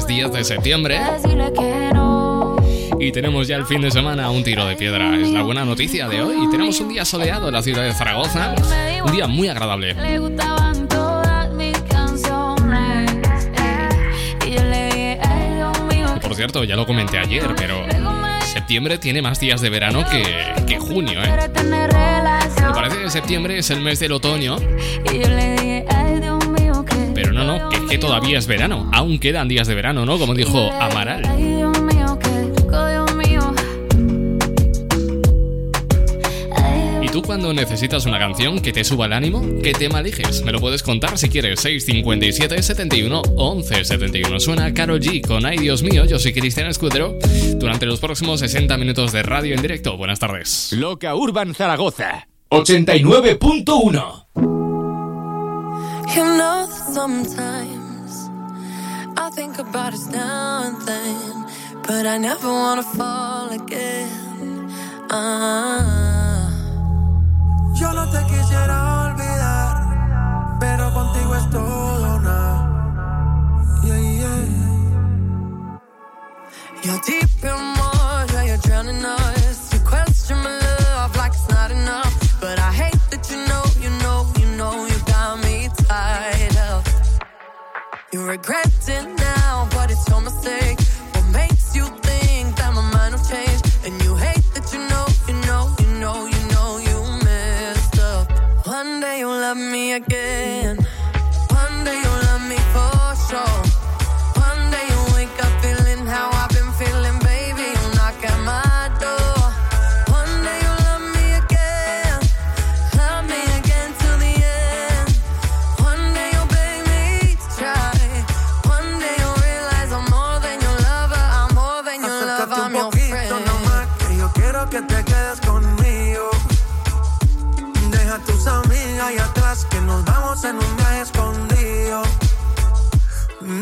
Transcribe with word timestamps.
jueves, 0.00 0.04
es 0.04 0.06
10 0.06 0.32
de 0.32 0.44
septiembre. 0.44 1.00
Y 2.98 3.12
tenemos 3.12 3.48
ya 3.48 3.56
el 3.56 3.66
fin 3.66 3.80
de 3.80 3.90
semana 3.90 4.30
un 4.30 4.44
tiro 4.44 4.66
de 4.66 4.76
piedra. 4.76 5.16
Es 5.16 5.30
la 5.30 5.42
buena 5.42 5.64
noticia 5.64 6.08
de 6.08 6.22
hoy. 6.22 6.50
Tenemos 6.50 6.78
un 6.80 6.88
día 6.88 7.04
soleado 7.04 7.48
en 7.48 7.54
la 7.54 7.62
ciudad 7.62 7.82
de 7.82 7.92
Zaragoza. 7.94 8.54
Un 9.04 9.12
día 9.12 9.26
muy 9.26 9.48
agradable. 9.48 9.94
por 16.22 16.36
cierto, 16.36 16.62
ya 16.62 16.76
lo 16.76 16.86
comenté 16.86 17.18
ayer, 17.18 17.44
pero 17.56 17.84
septiembre 18.44 18.98
tiene 18.98 19.20
más 19.20 19.40
días 19.40 19.60
de 19.60 19.68
verano 19.68 20.04
que, 20.08 20.78
junio, 20.78 21.20
¿eh? 21.22 21.50
Me 21.64 22.72
parece 22.72 23.02
que 23.02 23.10
septiembre 23.10 23.58
es 23.58 23.70
el 23.70 23.80
mes 23.80 23.98
del 23.98 24.12
otoño. 24.12 24.56
Pero 27.14 27.32
no, 27.32 27.44
no, 27.44 27.68
que 27.68 27.76
es 27.76 27.82
que 27.82 27.98
todavía 27.98 28.38
es 28.38 28.46
verano. 28.46 28.79
Aún 29.00 29.18
quedan 29.18 29.48
días 29.48 29.66
de 29.66 29.74
verano, 29.74 30.04
¿no? 30.04 30.18
Como 30.18 30.34
dijo 30.34 30.70
Amaral. 30.72 31.22
tú 37.10 37.22
cuando 37.22 37.52
necesitas 37.54 38.04
una 38.04 38.18
canción 38.18 38.60
que 38.60 38.72
te 38.72 38.84
suba 38.84 39.06
el 39.06 39.14
ánimo, 39.14 39.42
¿qué 39.64 39.72
tema 39.72 40.00
eliges? 40.00 40.44
Me 40.44 40.52
lo 40.52 40.60
puedes 40.60 40.82
contar 40.82 41.16
si 41.16 41.30
quieres. 41.30 41.60
657 41.60 42.62
71 42.62 43.22
11 43.36 43.84
71. 43.86 44.38
Suena 44.38 44.74
Carol 44.74 45.00
G 45.00 45.26
con 45.26 45.46
Ay 45.46 45.56
Dios 45.56 45.82
mío. 45.82 46.04
Yo 46.04 46.18
soy 46.18 46.34
Cristian 46.34 46.66
Escudero. 46.66 47.18
Durante 47.54 47.86
los 47.86 48.00
próximos 48.00 48.40
60 48.40 48.76
minutos 48.76 49.12
de 49.12 49.22
radio 49.22 49.54
en 49.54 49.62
directo. 49.62 49.96
Buenas 49.96 50.18
tardes. 50.18 50.74
Loca 50.74 51.14
Urban 51.14 51.54
Zaragoza 51.54 52.28
89.1. 52.50 54.26
You 56.14 56.24
know 56.36 56.68
sometimes 56.92 57.79
I 59.30 59.32
think 59.32 59.60
about 59.60 59.94
it 59.94 60.04
now 60.10 60.64
and 60.66 60.76
then, 60.88 61.46
but 61.86 62.04
I 62.04 62.18
never 62.18 62.48
wanna 62.48 62.82
fall 62.82 63.48
again. 63.50 64.68
Ah. 65.08 66.50
Yo 67.76 67.92
no 67.92 68.10
te 68.10 68.20
quisiera 68.26 68.76
olvidar, 69.04 70.58
pero 70.58 70.92
contigo 70.92 71.36
es 71.36 71.48
todo 71.48 72.18
nada. 72.18 72.48
Yeah, 73.84 74.00
yeah. 74.20 74.44
You're 76.82 77.00
deep 77.06 77.30
in 77.44 77.74
water, 77.78 78.42
you're 78.48 78.62
drowning 78.66 79.04
us. 79.04 79.72
You 79.72 79.78
question 79.86 80.38
my 80.38 80.58
love 80.58 81.14
like 81.14 81.34
it's 81.34 81.48
not 81.48 81.70
enough. 81.70 82.14
But 82.40 82.58
I 82.58 82.72
hate 82.72 83.02
that 83.10 83.30
you 83.30 83.36
know, 83.46 83.64
you 83.80 83.90
know, 84.02 84.26
you 84.40 84.46
know, 84.56 84.86
you 84.86 84.98
got 85.06 85.38
me 85.44 85.68
tied 85.86 86.56
up. 86.56 86.84
You 88.12 88.26
regret 88.26 88.69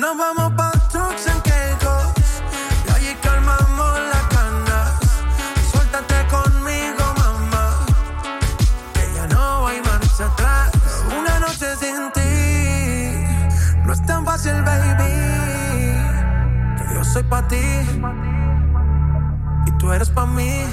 Nos 0.09 0.17
vamos 0.17 0.53
pa' 0.55 0.73
trucks 0.91 1.27
en 1.27 1.39
Caicos 1.41 2.07
y 2.87 2.91
allí 2.95 3.15
calmamos 3.21 3.93
las 4.11 4.29
ganas. 4.31 4.93
Suéltate 5.71 6.27
conmigo, 6.29 7.05
mamá, 7.19 7.77
que 8.95 9.05
ya 9.15 9.27
no 9.27 9.67
hay 9.67 9.83
marcha 9.83 10.25
atrás. 10.25 10.71
Una 11.21 11.39
noche 11.41 11.67
sin 11.77 12.11
ti 12.17 13.83
no 13.85 13.93
es 13.93 14.07
tan 14.07 14.25
fácil, 14.25 14.55
baby. 14.63 15.13
Que 16.79 16.95
yo 16.95 17.05
soy 17.05 17.25
pa' 17.25 17.47
ti 17.47 17.67
y 19.67 19.71
tú 19.73 19.93
eres 19.93 20.09
pa' 20.09 20.25
mí. 20.25 20.65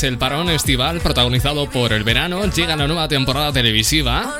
Tras 0.00 0.04
el 0.04 0.18
parón 0.18 0.48
estival 0.48 1.00
protagonizado 1.00 1.68
por 1.68 1.92
el 1.92 2.04
verano, 2.04 2.46
llega 2.50 2.76
la 2.76 2.86
nueva 2.86 3.08
temporada 3.08 3.52
televisiva. 3.52 4.34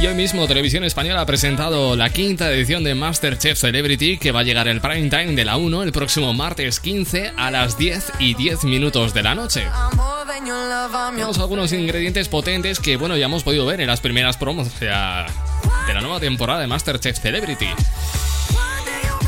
Y 0.00 0.06
hoy 0.06 0.14
mismo 0.14 0.46
Televisión 0.46 0.84
Española 0.84 1.22
ha 1.22 1.26
presentado 1.26 1.96
la 1.96 2.10
quinta 2.10 2.50
edición 2.52 2.84
de 2.84 2.94
Masterchef 2.94 3.58
Celebrity 3.58 4.18
que 4.18 4.32
va 4.32 4.40
a 4.40 4.42
llegar 4.42 4.68
el 4.68 4.80
prime 4.80 5.08
time 5.08 5.34
de 5.34 5.44
la 5.44 5.56
1 5.56 5.82
el 5.82 5.92
próximo 5.92 6.34
martes 6.34 6.78
15 6.80 7.32
a 7.36 7.50
las 7.50 7.78
10 7.78 8.12
y 8.18 8.34
10 8.34 8.64
minutos 8.64 9.14
de 9.14 9.22
la 9.22 9.34
noche. 9.34 9.64
Tenemos 11.14 11.38
algunos 11.38 11.72
ingredientes 11.72 12.28
potentes 12.28 12.80
que, 12.80 12.96
bueno, 12.96 13.16
ya 13.16 13.26
hemos 13.26 13.44
podido 13.44 13.64
ver 13.66 13.80
en 13.80 13.86
las 13.86 14.00
primeras 14.00 14.36
promos 14.36 14.78
de 14.78 14.88
la 14.88 16.00
nueva 16.00 16.20
temporada 16.20 16.60
de 16.60 16.66
Masterchef 16.66 17.18
Celebrity. 17.18 17.68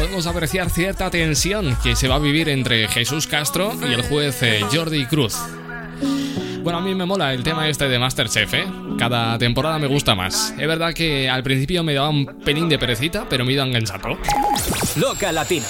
Podemos 0.00 0.26
apreciar 0.26 0.70
cierta 0.70 1.10
tensión 1.10 1.76
que 1.82 1.94
se 1.94 2.08
va 2.08 2.14
a 2.14 2.18
vivir 2.18 2.48
entre 2.48 2.88
Jesús 2.88 3.26
Castro 3.26 3.74
y 3.86 3.92
el 3.92 4.00
juez 4.00 4.42
eh, 4.42 4.60
Jordi 4.72 5.04
Cruz. 5.04 5.36
Bueno, 6.62 6.78
a 6.78 6.80
mí 6.80 6.94
me 6.94 7.04
mola 7.04 7.34
el 7.34 7.42
tema 7.42 7.68
este 7.68 7.86
de 7.86 7.98
Masterchef, 7.98 8.54
¿eh? 8.54 8.64
Cada 8.98 9.36
temporada 9.36 9.78
me 9.78 9.86
gusta 9.88 10.14
más. 10.14 10.54
Es 10.58 10.66
verdad 10.66 10.94
que 10.94 11.28
al 11.28 11.42
principio 11.42 11.84
me 11.84 11.92
daba 11.92 12.08
un 12.08 12.24
pelín 12.24 12.66
de 12.70 12.78
perecita, 12.78 13.26
pero 13.28 13.44
me 13.44 13.52
ido 13.52 13.62
enganchando. 13.62 14.18
Loca 14.96 15.32
Latina. 15.32 15.66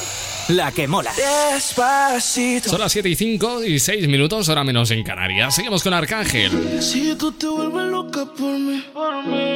la 0.51 0.71
que 0.71 0.87
mola. 0.87 1.11
Son 1.59 2.81
las 2.81 2.93
7 2.93 3.09
y 3.09 3.17
5 3.17 3.65
y 3.65 3.81
6 3.81 4.07
minutos, 4.07 4.49
hora 4.49 4.63
menos 4.63 4.93
en 4.93 5.03
Canarias. 5.03 5.57
Seguimos 5.57 5.83
con 5.83 5.93
Arcángel. 5.93 6.81
Si 6.81 7.17
tú 7.17 7.33
te 7.33 7.49
vuelves 7.49 7.91
loca 7.91 8.27
por 8.27 8.57
mí, 8.57 8.81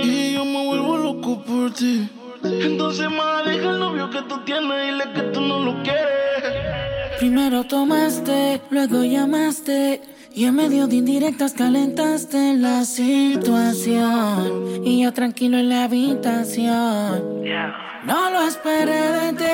y 0.03 0.33
yo 0.33 0.45
me 0.45 0.67
vuelvo 0.67 0.97
loco 0.97 1.45
por 1.45 1.73
ti. 1.73 2.09
Entonces 2.45 3.11
más 3.11 3.45
deja 3.47 3.71
el 3.71 3.81
novio 3.81 4.11
que 4.11 4.23
tú 4.23 4.45
tienes 4.45 4.71
y 4.71 4.87
dile 4.91 5.05
que 5.15 5.23
tú 5.33 5.41
no 5.41 5.61
lo 5.61 5.83
quieres. 5.83 6.05
Primero 7.19 7.65
tomaste, 7.65 8.61
luego 8.71 9.03
llamaste. 9.03 10.03
Y 10.37 10.47
en 10.47 10.57
medio 10.57 10.89
de 10.89 10.97
indirectas 10.97 11.53
calentaste 11.55 12.55
la 12.55 12.85
situación. 12.85 14.83
Y 14.85 15.05
yo 15.05 15.13
tranquilo 15.13 15.59
en 15.59 15.69
la 15.69 15.85
habitación. 15.85 17.45
No 18.05 18.31
lo 18.31 18.43
esperé 18.43 19.13
de 19.13 19.33
ti. 19.33 19.45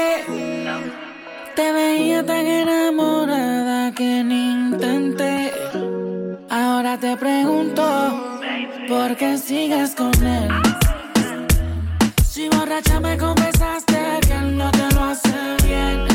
Te 1.55 1.73
veía 1.73 2.25
tan 2.25 2.47
enamorada 2.47 3.93
que 3.93 4.25
ni 4.25 4.51
intenté. 4.51 5.53
Ahora 6.49 6.99
te 6.99 7.17
pregunto, 7.17 8.41
¿por 8.89 9.17
qué 9.17 9.37
sigues 9.37 9.95
con 9.95 10.15
él? 10.27 10.70
Borracha 12.71 13.01
me 13.01 13.19
confesaste 13.19 13.99
que 14.29 14.33
él 14.33 14.57
no 14.57 14.71
te 14.71 14.95
lo 14.95 15.03
hace 15.03 15.57
bien. 15.65 16.07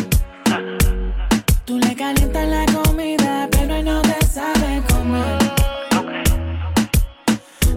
Tú 1.65 1.77
le 1.77 1.93
calientas 1.93 2.47
la 2.47 2.65
comida, 2.67 3.49
pero 3.51 3.75
él 3.75 3.83
no 3.83 4.01
te 4.01 4.25
sabe 4.25 4.81
comer. 4.87 5.37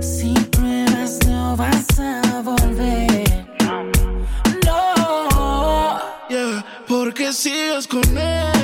Si 0.00 0.32
pruebas 0.52 1.18
no 1.26 1.56
vas 1.56 1.98
a 1.98 2.40
volver. 2.40 3.48
No. 4.64 5.98
Yeah, 6.30 6.64
porque 6.86 7.32
sigues 7.32 7.88
con 7.88 8.16
él. 8.16 8.57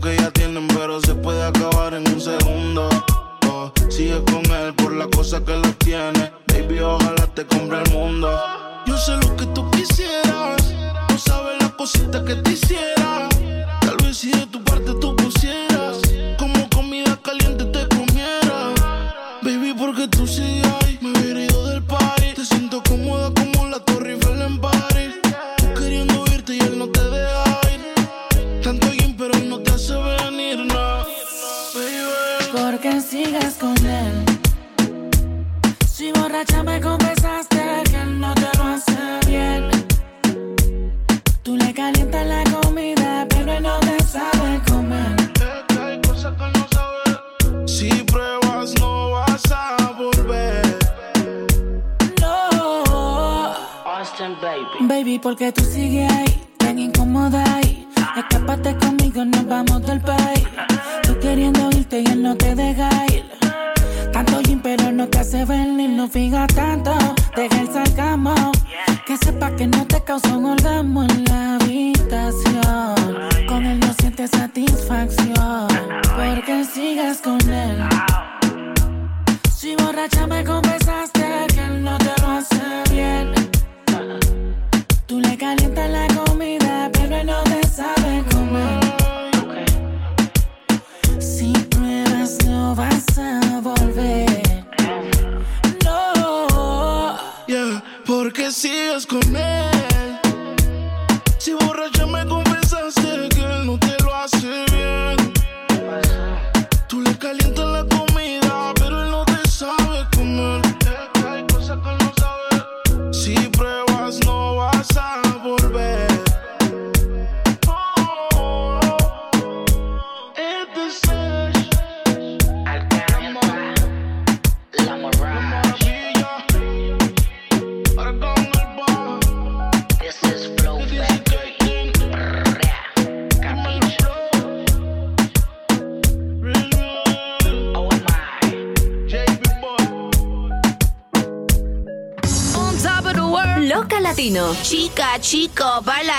Que 0.00 0.16
ya 0.16 0.30
tienen, 0.30 0.66
pero 0.68 1.00
se 1.00 1.14
puede 1.14 1.44
acabar 1.44 1.94
en 1.94 2.08
un 2.08 2.20
segundo. 2.20 2.88
Oh, 3.48 3.72
Sigues 3.88 4.22
con 4.30 4.44
él 4.44 4.74
por 4.74 4.92
la 4.92 5.06
cosa 5.08 5.44
que 5.44 5.54
lo 5.54 5.72
tiene. 5.74 6.32
Baby, 6.48 6.80
ojalá 6.80 7.26
te 7.34 7.46
compre 7.46 7.82
el 7.82 7.90
mundo. 7.92 8.30
Yo 8.86 8.96
sé 8.96 9.12
lo 9.16 9.36
que 9.36 9.46
tú 9.46 9.70
quisieras. 9.70 10.72
No 11.08 11.18
sabes 11.18 11.60
la 11.60 11.68
cosita 11.70 12.24
que 12.24 12.34
te 12.36 12.52
hiciera. 12.52 13.28
Tal 13.80 13.96
vez 14.02 14.16
si 14.16 14.30
de 14.30 14.46
tu 14.46 14.62
parte 14.64 14.92
tú 15.00 15.14
pusieras. 15.16 15.98
Como 16.38 16.68
comida 16.70 17.18
caliente 17.22 17.64
te 17.66 17.88
comiera. 17.88 18.72
Baby, 19.42 19.74
porque 19.78 20.08
tú 20.08 20.26
sigues 20.26 20.83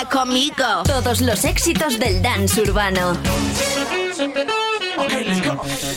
baila 0.06 0.10
conmigo. 0.10 0.84
Todos 0.86 1.22
los 1.22 1.44
éxitos 1.46 2.00
del 2.00 2.22
dance 2.22 2.62
urbano. 2.62 3.18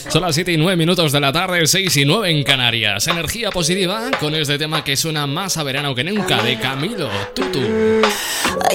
Son 0.09 0.23
las 0.23 0.35
7 0.35 0.53
y 0.53 0.57
9 0.57 0.77
minutos 0.77 1.13
de 1.13 1.21
la 1.21 1.33
tarde, 1.33 1.67
6 1.67 1.97
y 1.97 2.05
9 2.05 2.31
en 2.31 2.43
Canarias. 2.43 3.07
Energía 3.07 3.51
positiva 3.51 4.11
con 4.21 4.35
este 4.35 4.59
tema 4.59 4.83
que 4.83 4.97
suena 4.97 5.27
más 5.27 5.57
a 5.57 5.63
verano 5.63 5.95
que 5.95 6.05
nunca 6.05 6.43
de 6.43 6.59
Camilo 6.59 7.09
Tutu. 7.35 7.61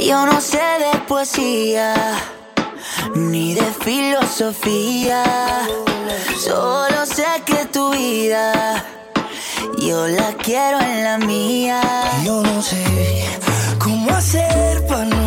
Yo 0.05 0.25
no 0.25 0.39
sé 0.39 0.57
de 0.57 0.99
poesía 1.07 1.93
ni 3.15 3.53
de 3.53 3.65
filosofía. 3.83 5.23
Solo 6.39 7.05
sé 7.05 7.25
que 7.45 7.65
tu 7.71 7.91
vida 7.91 8.85
yo 9.79 10.07
la 10.07 10.33
quiero 10.37 10.79
en 10.79 11.03
la 11.03 11.17
mía. 11.17 11.81
Yo 12.23 12.41
no 12.41 12.61
sé 12.61 12.83
cómo 13.79 14.11
hacer 14.11 14.85
para 14.87 15.05
no 15.05 15.22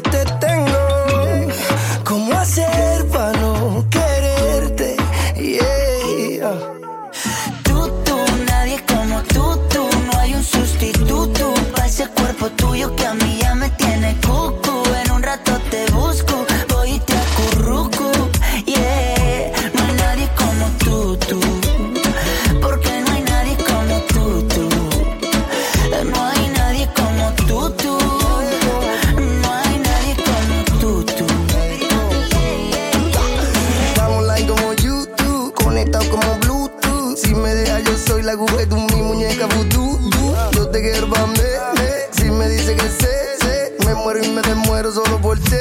te 0.00 0.24
tengo. 0.40 1.52
Cómo 2.04 2.32
hacer 2.34 3.06
para 3.08 3.32
no 3.38 3.84
quererte. 3.90 4.96
Yeah. 5.36 6.58
Tú, 7.64 7.90
tú, 8.04 8.16
nadie 8.46 8.82
como 8.86 9.20
tú, 9.22 9.58
tú. 9.72 9.88
No 10.06 10.18
hay 10.18 10.34
un 10.34 10.44
sustituto 10.44 11.54
para 11.72 11.86
ese 11.86 12.06
cuerpo 12.08 12.50
tuyo 12.50 12.94
que 12.96 13.06
a 13.06 13.14
mí 13.14 13.38
ya 13.40 13.54
me 13.54 13.70
tiene 13.70 14.16
cucu. 14.20 14.67
mi 38.86 39.02
muñeca 39.02 39.46
vudú, 39.46 39.98
yo 40.52 40.68
te 40.68 40.80
quiero 40.80 41.08
pa' 41.08 41.26
eh. 41.42 42.08
Si 42.12 42.24
me 42.30 42.48
dice 42.48 42.74
que 42.76 42.88
sé, 42.88 43.14
sé, 43.40 43.76
me 43.84 43.94
muero 43.94 44.22
y 44.22 44.28
me 44.28 44.42
desmuero 44.42 44.92
solo 44.92 45.20
por 45.20 45.38
ti. 45.38 45.56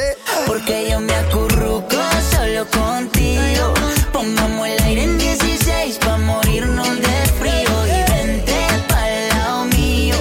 Porque 0.45 0.89
yo 0.89 0.99
me 0.99 1.13
acurruco 1.15 1.97
solo 2.31 2.65
contigo. 2.69 3.73
Pongamos 4.11 4.67
el 4.67 4.83
aire 4.83 5.03
en 5.03 5.17
16 5.17 5.97
pa' 5.99 6.17
morirnos 6.17 6.89
de 6.99 7.17
frío. 7.39 7.75
Y 7.87 8.11
vente 8.11 8.57
pa'l 8.87 9.29
lado 9.29 9.65
mío, 9.65 10.15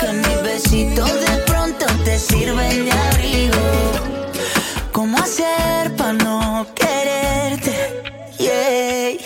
que 0.00 0.12
mis 0.12 0.42
besitos 0.42 1.12
de 1.12 1.36
pronto 1.46 1.86
te 2.04 2.18
sirven 2.18 2.84
de 2.84 2.92
abrigo. 2.92 3.62
¿Cómo 4.92 5.18
hacer 5.18 5.94
pa' 5.96 6.12
no 6.12 6.66
quererte? 6.74 8.02
Yeah. 8.38 9.16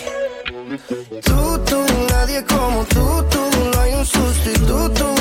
Tú 1.23 1.50
nadie 2.31 2.45
como 2.45 2.83
tú, 2.85 3.23
tú, 3.29 3.39
no 3.73 3.81
hay 3.81 3.93
un 3.93 4.05
sustituto. 4.05 5.20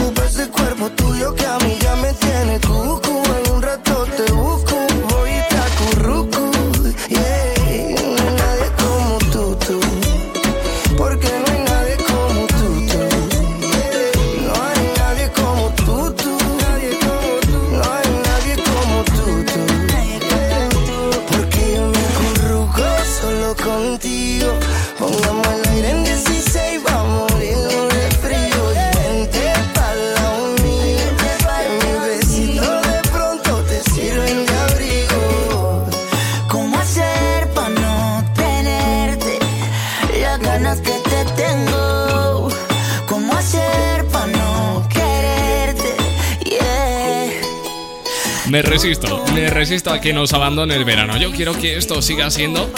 Resisto, 48.71 49.25
me 49.35 49.51
resisto 49.51 49.93
a 49.93 50.01
que 50.01 50.13
nos 50.13 50.33
abandone 50.33 50.77
el 50.77 50.85
verano. 50.85 51.17
Yo 51.17 51.33
quiero 51.33 51.55
que 51.55 51.77
esto 51.77 52.01
siga 52.01 52.31
siendo 52.31 52.73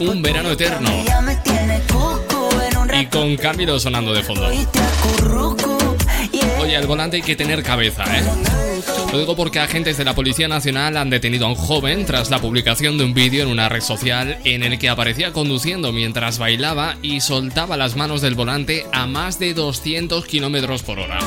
un 0.00 0.22
verano 0.22 0.50
eterno. 0.50 0.88
Y 2.98 3.06
con 3.06 3.36
Camilo 3.36 3.78
sonando 3.78 4.14
de 4.14 4.22
fondo. 4.22 4.48
Oye, 6.58 6.76
al 6.76 6.86
volante 6.86 7.18
hay 7.18 7.22
que 7.22 7.36
tener 7.36 7.62
cabeza, 7.62 8.04
¿eh? 8.16 8.24
Lo 9.12 9.18
digo 9.18 9.36
porque 9.36 9.60
agentes 9.60 9.98
de 9.98 10.06
la 10.06 10.14
Policía 10.14 10.48
Nacional 10.48 10.96
han 10.96 11.10
detenido 11.10 11.44
a 11.44 11.50
un 11.50 11.54
joven 11.54 12.06
tras 12.06 12.30
la 12.30 12.38
publicación 12.38 12.96
de 12.96 13.04
un 13.04 13.12
vídeo 13.12 13.42
en 13.42 13.50
una 13.50 13.68
red 13.68 13.82
social 13.82 14.38
en 14.44 14.62
el 14.62 14.78
que 14.78 14.88
aparecía 14.88 15.34
conduciendo 15.34 15.92
mientras 15.92 16.38
bailaba 16.38 16.96
y 17.02 17.20
soltaba 17.20 17.76
las 17.76 17.94
manos 17.94 18.22
del 18.22 18.36
volante 18.36 18.86
a 18.90 19.06
más 19.06 19.38
de 19.38 19.52
200 19.52 20.24
kilómetros 20.24 20.82
por 20.82 20.98
hora. 20.98 21.18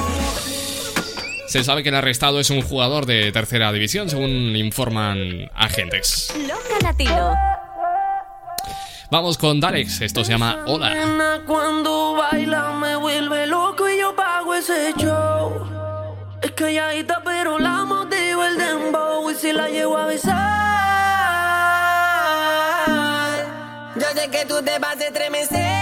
Se 1.49 1.63
sabe 1.63 1.81
que 1.81 1.89
el 1.89 1.95
arrestado 1.95 2.39
es 2.39 2.51
un 2.51 2.61
jugador 2.61 3.07
de 3.07 3.31
tercera 3.31 3.71
división, 3.71 4.07
según 4.07 4.55
informan 4.55 5.49
agentes. 5.55 6.31
Loca 6.47 6.77
Latino. 6.83 7.35
Vamos 9.09 9.39
con 9.39 9.59
Dalex, 9.59 10.01
esto 10.01 10.23
se 10.23 10.33
llama 10.33 10.63
Hola. 10.67 10.93
Nena, 10.93 11.41
cuando 11.47 12.13
baila 12.13 12.73
me 12.73 12.95
vuelve 12.97 13.47
loco 13.47 13.89
y 13.89 13.97
yo 13.97 14.15
pago 14.15 14.53
ese 14.53 14.93
show. 14.99 15.65
Es 16.43 16.51
calladita 16.51 17.19
pero 17.25 17.57
la 17.57 17.83
motivo 17.83 18.45
el 18.45 18.55
dembow 18.55 19.31
y 19.31 19.33
si 19.33 19.51
la 19.51 19.67
llevo 19.69 19.97
a 19.97 20.05
besar. 20.05 20.35
Yo 23.95 24.05
sé 24.13 24.29
que 24.29 24.45
tú 24.45 24.61
te 24.63 24.77
vas 24.77 24.97
a 25.01 25.05
estremecer. 25.07 25.79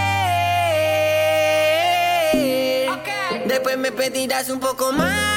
Después 3.46 3.76
me 3.76 3.92
pedirás 3.92 4.48
un 4.48 4.60
poco 4.60 4.92
más. 4.92 5.27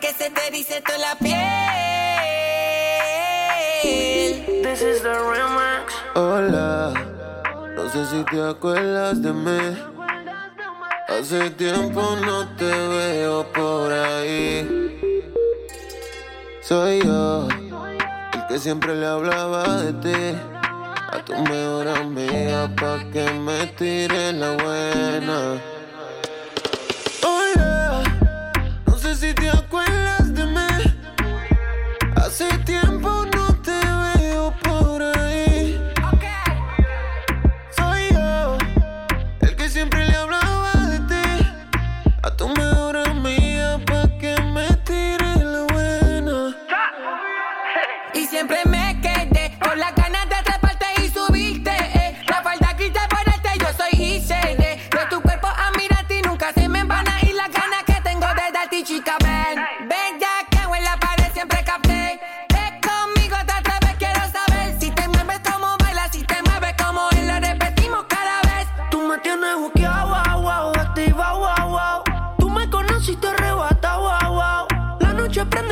Que 0.00 0.12
se 0.12 0.28
te 0.28 0.46
erice 0.48 0.80
toda 0.82 0.98
la 0.98 1.14
piel. 1.14 1.34
This 4.62 4.82
is 4.82 5.02
the 5.02 5.14
remix. 5.14 5.94
Hola, 6.14 6.92
no 7.74 7.88
sé 7.90 8.04
si 8.06 8.24
te 8.24 8.42
acuerdas 8.42 9.22
de 9.22 9.32
mí. 9.32 9.76
Hace 11.08 11.50
tiempo 11.52 12.16
no 12.26 12.46
te 12.56 12.64
veo 12.66 13.50
por 13.52 13.92
ahí. 13.92 14.66
Soy 16.60 17.00
yo, 17.02 17.48
el 17.48 18.46
que 18.48 18.58
siempre 18.58 18.96
le 18.96 19.06
hablaba 19.06 19.80
de 19.80 19.92
ti. 19.92 20.36
A 21.12 21.18
tu 21.24 21.34
mejor 21.34 21.88
amiga 21.88 22.68
pa' 22.76 22.98
que 23.12 23.30
me 23.30 23.66
tire 23.78 24.32
la 24.32 24.56
buena. 24.56 25.73
Hace 32.34 32.58
tiempo 32.64 32.83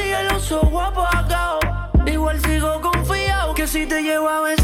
y 0.00 0.10
el 0.10 0.28
oso 0.34 0.60
guapo 0.62 1.02
apagado. 1.02 1.58
Igual 2.06 2.40
sigo 2.40 2.80
confiado 2.80 3.54
que 3.54 3.66
si 3.66 3.86
te 3.86 4.02
llevo 4.02 4.28
a 4.28 4.40
besar. 4.42 4.61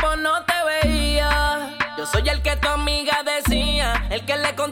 No 0.00 0.44
te 0.44 0.88
veía. 0.88 1.76
Yo 1.96 2.06
soy 2.06 2.28
el 2.28 2.42
que 2.42 2.56
tu 2.56 2.68
amiga 2.68 3.22
decía, 3.22 4.06
el 4.10 4.24
que 4.24 4.36
le 4.36 4.54
contaba 4.54 4.71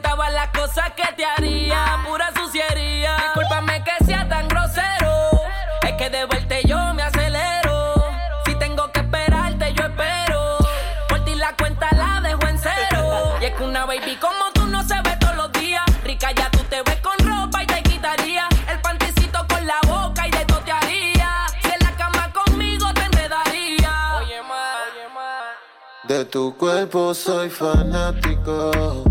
tu 26.30 26.54
cuerpo 26.56 27.12
soy 27.12 27.50
fanático. 27.50 29.09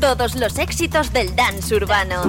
Todos 0.00 0.34
los 0.34 0.58
éxitos 0.58 1.12
del 1.12 1.36
dance 1.36 1.74
urbano. 1.74 2.22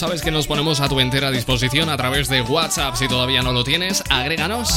Sabes 0.00 0.22
que 0.22 0.30
nos 0.30 0.46
ponemos 0.46 0.80
a 0.80 0.88
tu 0.88 0.98
entera 0.98 1.30
disposición 1.30 1.90
a 1.90 1.96
través 1.98 2.30
de 2.30 2.40
WhatsApp. 2.40 2.94
Si 2.94 3.06
todavía 3.06 3.42
no 3.42 3.52
lo 3.52 3.64
tienes, 3.64 4.02
agréganos. 4.08 4.70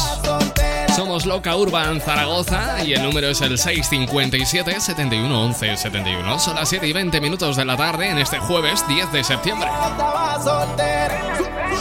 Somos 0.97 1.25
Loca 1.25 1.55
Urban 1.55 2.01
Zaragoza 2.01 2.83
y 2.83 2.91
el 2.91 3.03
número 3.03 3.29
es 3.29 3.39
el 3.39 3.57
657 3.57 4.81
71 4.81 5.43
11 5.45 5.77
71. 5.77 6.39
Son 6.39 6.55
las 6.55 6.67
7 6.67 6.85
y 6.85 6.91
20 6.91 7.21
minutos 7.21 7.55
de 7.55 7.63
la 7.63 7.77
tarde 7.77 8.09
en 8.09 8.17
este 8.17 8.37
jueves 8.39 8.85
10 8.89 9.13
de 9.13 9.23
septiembre. 9.23 9.69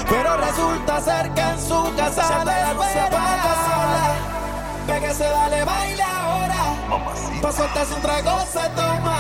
pero 0.09 0.37
resulta 0.37 1.01
ser 1.01 1.31
que 1.35 1.41
en 1.41 1.61
su 1.61 1.97
casa 1.97 2.29
se 2.29 3.01
apaga 3.01 3.55
sola. 3.67 4.15
Pégase, 4.87 5.25
dale, 5.25 5.65
baila 5.65 6.32
ahora. 6.93 7.41
Pa' 7.41 7.53
soltarse 7.53 7.95
un 7.95 8.03
trago 8.03 8.41
se 8.47 8.69
toma. 8.71 9.19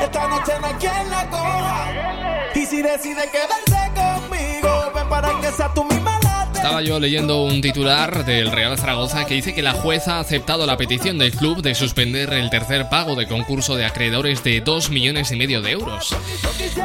Esta 0.00 0.28
noche 0.28 0.52
no 0.60 0.66
hay 0.66 0.74
quien 0.74 1.10
la 1.10 1.30
coja. 1.30 1.86
Y 2.54 2.66
si 2.66 2.82
decide 2.82 3.30
quedarse 3.30 3.92
conmigo, 3.94 4.92
ven 4.94 5.08
para 5.08 5.40
que 5.40 5.52
sea 5.52 5.72
tú 5.74 5.84
misma 5.84 6.18
la 6.22 6.23
Estaba 6.64 6.80
yo 6.80 6.98
leyendo 6.98 7.42
un 7.42 7.60
titular 7.60 8.24
del 8.24 8.50
Real 8.50 8.78
Zaragoza 8.78 9.26
que 9.26 9.34
dice 9.34 9.52
que 9.52 9.60
la 9.60 9.74
jueza 9.74 10.16
ha 10.16 10.20
aceptado 10.20 10.64
la 10.64 10.78
petición 10.78 11.18
del 11.18 11.30
club 11.30 11.60
de 11.60 11.74
suspender 11.74 12.32
el 12.32 12.48
tercer 12.48 12.88
pago 12.88 13.16
de 13.16 13.26
concurso 13.26 13.76
de 13.76 13.84
acreedores 13.84 14.42
de 14.42 14.62
2 14.62 14.88
millones 14.88 15.30
y 15.30 15.36
medio 15.36 15.60
de 15.60 15.72
euros. 15.72 16.16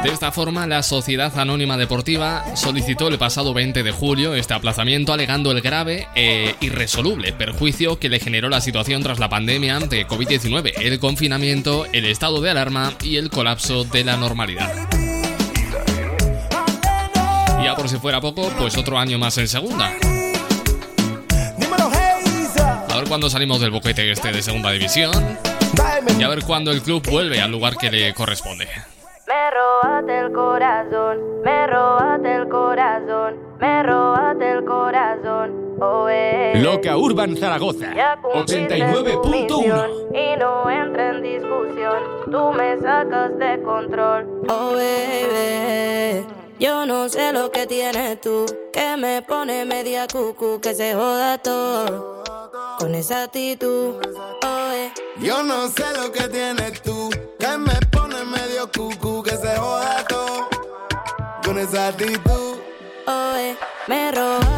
De 0.04 0.10
esta 0.10 0.32
forma, 0.32 0.66
la 0.66 0.82
Sociedad 0.82 1.32
Anónima 1.38 1.78
Deportiva 1.78 2.44
solicitó 2.56 3.08
el 3.08 3.16
pasado 3.16 3.54
20 3.54 3.82
de 3.82 3.90
julio 3.90 4.34
este 4.34 4.52
aplazamiento 4.52 5.14
alegando 5.14 5.50
el 5.50 5.62
grave 5.62 6.08
e 6.14 6.56
irresoluble 6.60 7.32
perjuicio 7.32 7.98
que 7.98 8.10
le 8.10 8.20
generó 8.20 8.50
la 8.50 8.60
situación 8.60 9.02
tras 9.02 9.18
la 9.18 9.30
pandemia 9.30 9.78
de 9.78 10.06
COVID-19, 10.06 10.74
el 10.76 10.98
confinamiento, 10.98 11.86
el 11.94 12.04
estado 12.04 12.42
de 12.42 12.50
alarma 12.50 12.92
y 13.02 13.16
el 13.16 13.30
colapso 13.30 13.84
de 13.84 14.04
la 14.04 14.18
normalidad. 14.18 15.09
Por 17.80 17.88
si 17.88 17.96
fuera 17.96 18.20
poco, 18.20 18.42
pues 18.58 18.76
otro 18.76 18.98
año 18.98 19.18
más 19.18 19.38
en 19.38 19.48
segunda. 19.48 19.90
A 22.90 22.96
ver 22.96 23.08
cuándo 23.08 23.30
salimos 23.30 23.58
del 23.58 23.70
boquete 23.70 24.12
este 24.12 24.30
de 24.32 24.42
segunda 24.42 24.70
división 24.70 25.10
y 26.18 26.22
a 26.22 26.28
ver 26.28 26.44
cuándo 26.44 26.72
el 26.72 26.82
club 26.82 27.02
vuelve 27.10 27.40
al 27.40 27.50
lugar 27.50 27.78
que 27.78 27.90
le 27.90 28.12
corresponde. 28.12 28.68
Me 29.26 29.50
robaste 29.50 30.18
el 30.18 30.30
corazón, 30.30 31.40
me 31.42 31.66
robaste 31.68 32.34
el 32.34 32.48
corazón, 32.50 33.34
me 33.58 33.82
robaste 33.82 34.52
el 34.52 34.64
corazón. 34.66 35.78
Oh, 35.80 36.06
eh. 36.10 36.52
Loca 36.56 36.98
Urban 36.98 37.34
Zaragoza, 37.34 37.94
Ya 37.94 38.18
cumpliste 38.20 38.76
tu 38.76 38.84
89.1. 38.84 39.30
misión 39.30 39.90
Y 40.12 40.36
no 40.38 40.68
entra 40.68 41.16
en 41.16 41.22
discusión, 41.22 42.02
tú 42.30 42.52
me 42.52 42.78
sacas 42.78 43.38
de 43.38 43.62
control. 43.62 44.26
Oh, 44.50 44.72
baby, 44.72 46.26
yo 46.60 46.84
no 46.84 47.08
sé 47.08 47.32
lo 47.32 47.50
que 47.50 47.66
tienes 47.66 48.20
tú, 48.20 48.44
que 48.70 48.94
me 48.98 49.22
pone 49.22 49.64
media 49.64 50.06
cucu, 50.06 50.60
que 50.60 50.74
se 50.74 50.94
joda 50.94 51.38
todo. 51.38 52.22
Con 52.78 52.94
esa 52.94 53.24
actitud, 53.24 53.96
oh, 54.44 54.70
eh. 54.72 54.92
Yo 55.20 55.42
no 55.42 55.68
sé 55.68 55.84
lo 55.96 56.12
que 56.12 56.28
tienes 56.28 56.82
tú, 56.82 57.08
que 57.38 57.56
me 57.56 57.74
pone 57.90 58.24
medio 58.24 58.70
cucu, 58.70 59.22
que 59.22 59.36
se 59.36 59.56
joda 59.56 60.04
todo. 60.06 60.48
con 61.42 61.58
esa 61.58 61.88
actitud. 61.88 62.58
Oe, 63.06 63.56
me 63.88 64.12
robaste 64.12 64.49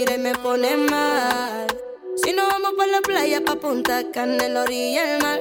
mira 0.00 0.14
y 0.14 0.18
me 0.18 0.32
pone 0.34 0.76
mal. 0.76 1.66
Si 2.24 2.32
no 2.32 2.46
vamos 2.48 2.72
por 2.76 2.88
la 2.88 3.00
playa, 3.00 3.42
pa' 3.44 3.56
Punta 3.56 4.02
Cana, 4.12 4.46
en 4.46 4.54
la 4.54 4.62
orilla 4.62 5.04
del 5.04 5.22
mar. 5.22 5.40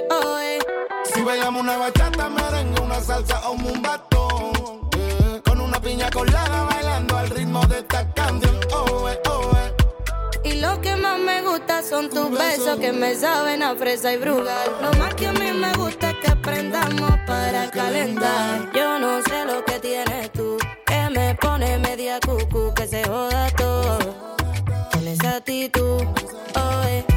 Si 1.14 1.22
bailamos 1.22 1.62
una 1.62 1.78
bachata, 1.78 2.30
merengue, 2.30 2.82
una 2.82 3.00
salsa 3.02 3.40
o 3.48 3.54
un 3.54 3.82
batón. 3.82 4.90
eh, 4.98 5.42
Con 5.46 5.62
una 5.62 5.80
piña 5.82 6.10
colada 6.10 6.64
bailando 6.66 7.18
al 7.18 7.30
ritmo 7.30 7.66
de 7.68 7.80
esta 7.80 8.14
canción. 8.14 8.60
Oh, 8.74 9.08
eh, 9.10 9.20
oh, 9.30 9.52
eh. 9.56 9.74
Y 10.44 10.54
lo 10.60 10.82
que 10.82 10.96
más 10.98 11.18
me 11.20 11.42
gusta 11.42 11.82
son 11.82 12.10
tus 12.10 12.30
besos 12.32 12.80
que 12.80 12.92
me 12.92 13.16
saben 13.16 13.64
a 13.64 13.76
fresa 13.76 14.12
y 14.14 14.18
brugal. 14.18 14.70
Lo 14.82 14.92
más 15.00 15.14
que 15.16 15.28
a 15.28 15.32
mí 15.34 15.52
me 15.54 15.72
gusta 15.74 16.10
es 16.12 16.18
que 16.18 16.32
aprendamos 16.32 17.12
para 17.26 17.72
calentar. 17.72 18.70
Yo 18.74 19.00
no 19.00 19.22
sé 19.24 19.46
lo 19.46 19.64
que 19.64 19.80
tienes 19.80 20.32
tú, 20.34 20.58
que 20.86 21.10
me 21.12 21.34
pone 21.36 21.78
media 21.80 22.20
cucu, 22.20 22.74
que 22.74 22.88
se 22.88 23.04
joda 23.06 23.48
todo. 23.56 23.99
Con 25.40 26.14
esa 26.18 27.09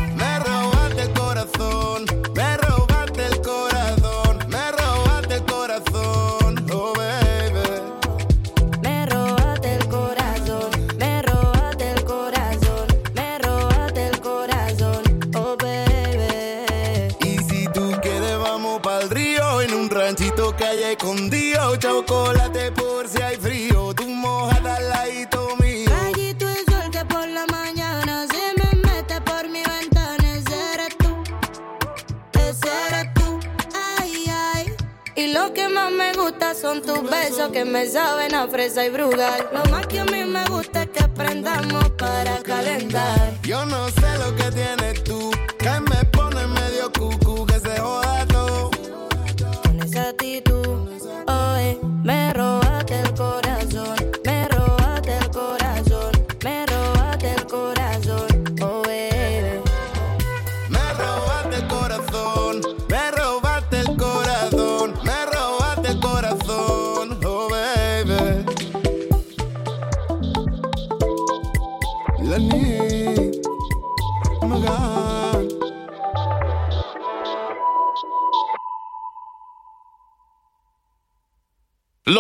son 36.63 36.81
tus 36.81 37.03
besos 37.11 37.51
que 37.51 37.65
me 37.65 37.89
saben 37.89 38.37
a 38.37 38.47
fresa 38.47 38.87
y 38.87 38.89
brugal. 38.89 39.49
Lo 39.53 39.65
más 39.69 39.85
que 39.89 39.99
a 39.99 40.05
mí 40.05 40.23
me 40.23 40.45
gusta 40.45 40.85
es 40.85 40.91
que 40.91 41.03
aprendamos 41.03 41.91
para 41.99 42.37
calentar. 42.39 43.33
Yo 43.43 43.67
no 43.67 43.89
sé 43.89 44.19
lo 44.19 44.37
que 44.37 44.45
tienes 44.53 45.03
tú, 45.03 45.12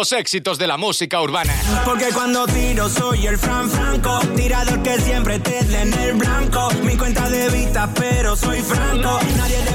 Los 0.02 0.10
éxitos 0.10 0.58
de 0.58 0.66
la 0.66 0.76
música 0.76 1.20
urbana. 1.20 1.54
Porque 1.84 2.06
cuando 2.12 2.44
tiro 2.46 2.88
soy 2.88 3.24
el 3.24 3.38
Fran 3.38 3.70
Franco, 3.70 4.18
tirador 4.34 4.82
que 4.82 5.00
siempre 5.00 5.38
te 5.38 5.60
en 5.60 5.92
el 5.92 6.14
blanco. 6.14 6.70
Mi 6.82 6.96
cuenta 6.96 7.30
de 7.30 7.48
vista, 7.50 7.88
pero 7.94 8.34
soy 8.34 8.60
franco. 8.62 9.20
Nadie 9.36 9.58
le 9.64 9.70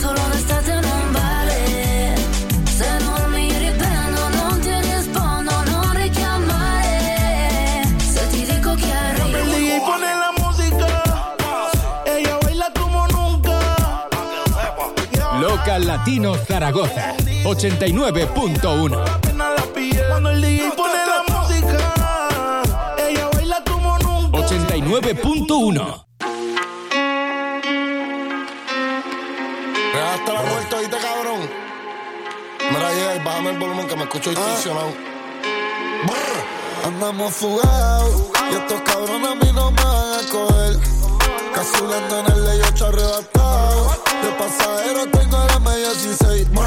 Solo 0.00 0.20
restate 0.32 0.80
non 0.80 1.12
vale 1.12 2.14
Se 2.64 2.98
non 3.00 3.30
mi 3.30 3.52
riprendo 3.58 4.28
non 4.38 4.58
ti 4.60 4.70
rispondo 4.90 5.52
Non 5.64 5.92
richiamare 5.94 7.82
Se 7.98 8.26
ti 8.28 8.42
dico 8.54 8.74
che 8.74 8.90
El 8.90 9.20
arrivo 9.20 9.52
DJ 9.54 9.80
pone 9.84 10.14
la 10.14 10.32
música, 10.38 10.86
ella 12.06 12.38
baila 12.40 12.72
como 12.72 13.06
nunca. 13.08 13.58
Local 15.40 15.84
Latino 15.84 16.34
Zaragoza 16.46 17.31
89.1. 17.44 19.04
Cuando 20.08 20.30
el 20.30 20.40
DJ 20.40 20.70
pone 20.76 20.94
la 20.94 21.22
música, 21.28 22.62
ella 22.98 23.28
baila 23.32 23.62
como 23.64 23.98
nunca. 23.98 24.38
89.1. 24.38 26.06
Hasta 30.14 30.32
la 30.32 30.42
muerte, 30.42 30.74
oíste, 30.76 30.96
cabrón. 30.98 31.50
Mira, 32.70 32.92
llega 32.94 33.16
y 33.16 33.18
bájame 33.24 33.50
el 33.50 33.58
volumen 33.58 33.88
que 33.88 33.96
me 33.96 34.02
escucho 34.02 34.30
distorsionado. 34.30 34.92
Andamos 36.84 37.32
fugados 37.34 38.30
y 38.50 38.54
estos 38.54 38.80
cabrones 38.82 39.28
a 39.28 39.34
mí 39.36 39.52
no 39.52 39.70
me 39.70 39.82
van 39.82 40.14
a 40.14 40.30
coger. 40.30 40.78
Casulando 41.54 42.18
en 42.20 42.26
el 42.32 42.44
ley 42.44 42.60
8 42.72 42.86
arrebatado. 42.86 44.01
Pasajero 44.42 45.06
tengo 45.12 45.38
la 45.38 45.58
media 45.60 45.90
16. 45.90 46.50
Brr, 46.50 46.62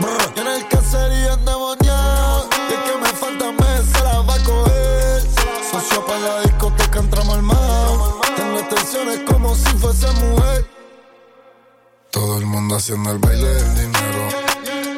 brr. 0.00 0.32
Y 0.36 0.40
en 0.40 0.46
el 0.48 0.68
caserío 0.68 1.32
endemoniado. 1.32 2.46
Y 2.68 2.74
el 2.74 2.82
que 2.82 2.98
me 3.00 3.08
falta 3.08 3.52
mes 3.52 3.86
se 3.90 4.04
la 4.04 4.20
va 4.20 4.34
a 4.34 4.44
coger. 4.44 5.22
Socio 5.70 6.04
para 6.04 6.20
la 6.20 6.40
discoteca 6.42 6.98
entramos 6.98 7.36
armados. 7.36 8.16
Tengo 8.36 8.58
extensiones 8.58 9.20
como 9.20 9.54
si 9.54 9.70
fuese 9.78 10.12
mujer. 10.12 10.66
Todo 12.10 12.36
el 12.36 12.44
mundo 12.44 12.76
haciendo 12.76 13.10
el 13.12 13.18
baile 13.18 13.48
del 13.48 13.74
dinero. 13.76 14.28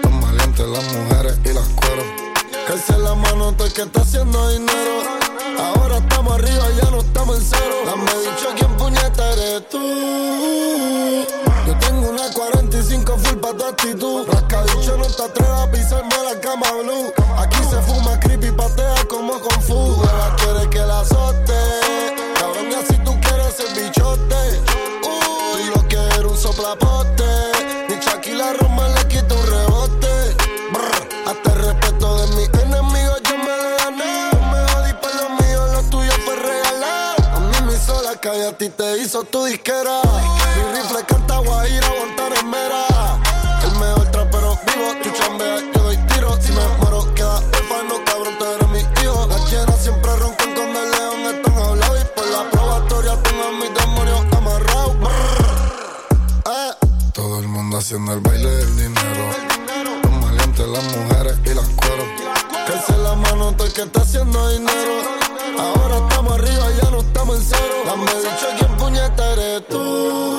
Tan 0.02 0.20
valientes 0.20 0.66
las 0.66 0.84
mujeres 0.92 1.38
y 1.44 1.52
las 1.52 1.68
cueros. 1.68 2.06
Calce 2.66 2.98
la 2.98 3.14
mano 3.14 3.54
el 3.60 3.72
que 3.72 3.82
está 3.82 4.00
haciendo 4.00 4.48
dinero. 4.50 5.17
Ahora 5.58 5.98
estamos 5.98 6.34
arriba, 6.34 6.64
ya 6.82 6.90
no 6.90 6.98
estamos 6.98 7.38
en 7.38 7.44
cero. 7.44 7.76
Dame 7.86 8.10
dicho 8.20 8.48
quién 8.56 8.76
puñeta 8.76 9.32
eres 9.32 9.68
tú. 9.68 9.78
Yo 11.66 11.78
tengo 11.80 12.10
una 12.10 12.30
45 12.32 13.18
full 13.18 13.38
pa' 13.38 13.52
tu 13.52 13.64
actitud. 13.64 14.26
Rascadicho 14.28 14.96
no 14.96 15.06
te 15.06 15.22
atrevas 15.22 15.60
a 15.68 15.70
pisarme 15.70 16.14
la 16.24 16.40
cama 16.40 16.66
blue. 16.82 17.12
Aquí 17.38 17.58
se 17.68 17.80
fuma 17.82 18.18
creepy, 18.20 18.50
patea 18.52 19.04
como 19.08 19.38
con 19.40 19.62
fu. 19.62 19.74
Hueva 19.74 20.36
quiere 20.36 20.70
que 20.70 20.78
la 20.78 21.00
azote. 21.00 21.58
Cabrón, 22.38 22.70
y 22.70 22.74
así 22.74 22.96
tú 23.04 23.18
quieres 23.20 23.54
ser 23.54 23.74
bichote. 23.74 24.60
Uh, 25.04 25.58
y 25.58 25.76
lo 25.76 25.88
que 25.88 25.96
era 25.96 26.26
un 26.26 26.36
soplapote. 26.36 27.57
Calle, 38.28 38.46
a 38.46 38.52
ti 38.52 38.68
te 38.68 38.98
hizo 38.98 39.24
tu 39.24 39.44
disquera. 39.44 40.02
Mi 40.56 40.62
rifle 40.76 41.02
canta 41.06 41.38
guajira, 41.38 41.86
aguantar 41.86 42.32
en 42.38 42.50
mera. 42.50 42.86
El 43.64 43.72
mejor 43.80 44.10
trapero 44.10 44.58
vivo, 44.66 44.88
tú 45.02 45.10
chambeas, 45.18 45.62
yo 45.74 45.82
doy 45.82 45.96
tiro. 46.08 46.36
Si 46.42 46.52
me 46.52 46.66
muero, 46.78 47.14
queda 47.14 47.40
no 47.88 48.04
cabrón, 48.04 48.34
tú 48.38 48.44
eres 48.44 48.68
mi 48.68 48.80
hijo. 49.02 49.26
Las 49.28 49.50
llenas 49.50 49.82
siempre 49.82 50.14
roncan 50.16 50.54
con 50.54 50.68
el 50.76 50.90
león, 50.90 51.20
están 51.34 51.58
hablados. 51.58 52.00
Y 52.02 52.04
por 52.14 52.26
la 52.28 52.50
probatoria 52.50 53.22
tengo 53.22 53.44
a 53.44 53.52
mis 53.52 53.74
demonios 53.74 54.20
amarrados. 54.36 54.96
Eh. 56.46 56.86
Todo 57.14 57.40
el 57.40 57.48
mundo 57.48 57.78
haciendo 57.78 58.12
el 58.12 58.20
baile 58.20 58.50
del 58.50 58.76
dinero. 58.76 59.24
Tan 60.02 60.20
valientes 60.20 60.68
las 60.68 60.84
mujeres 60.84 61.38
y 61.46 61.54
las 61.54 61.68
cueros. 61.70 62.08
Calce 62.66 62.98
la 62.98 63.14
mano 63.14 63.52
todo 63.52 63.66
el 63.66 63.72
que 63.72 63.82
está 63.82 64.02
haciendo 64.02 64.48
dinero. 64.50 64.92
Ahora 65.58 65.96
estamos 65.98 66.32
arriba, 66.34 66.66
ya 66.82 66.90
no 66.90 67.07
estamos 67.28 67.36
en 67.36 67.42
cero. 67.42 67.74
Dame 67.84 68.04
dicho 68.04 68.46
quién 68.58 68.76
puñeta 68.76 69.32
eres 69.32 69.66
tú. 69.68 70.37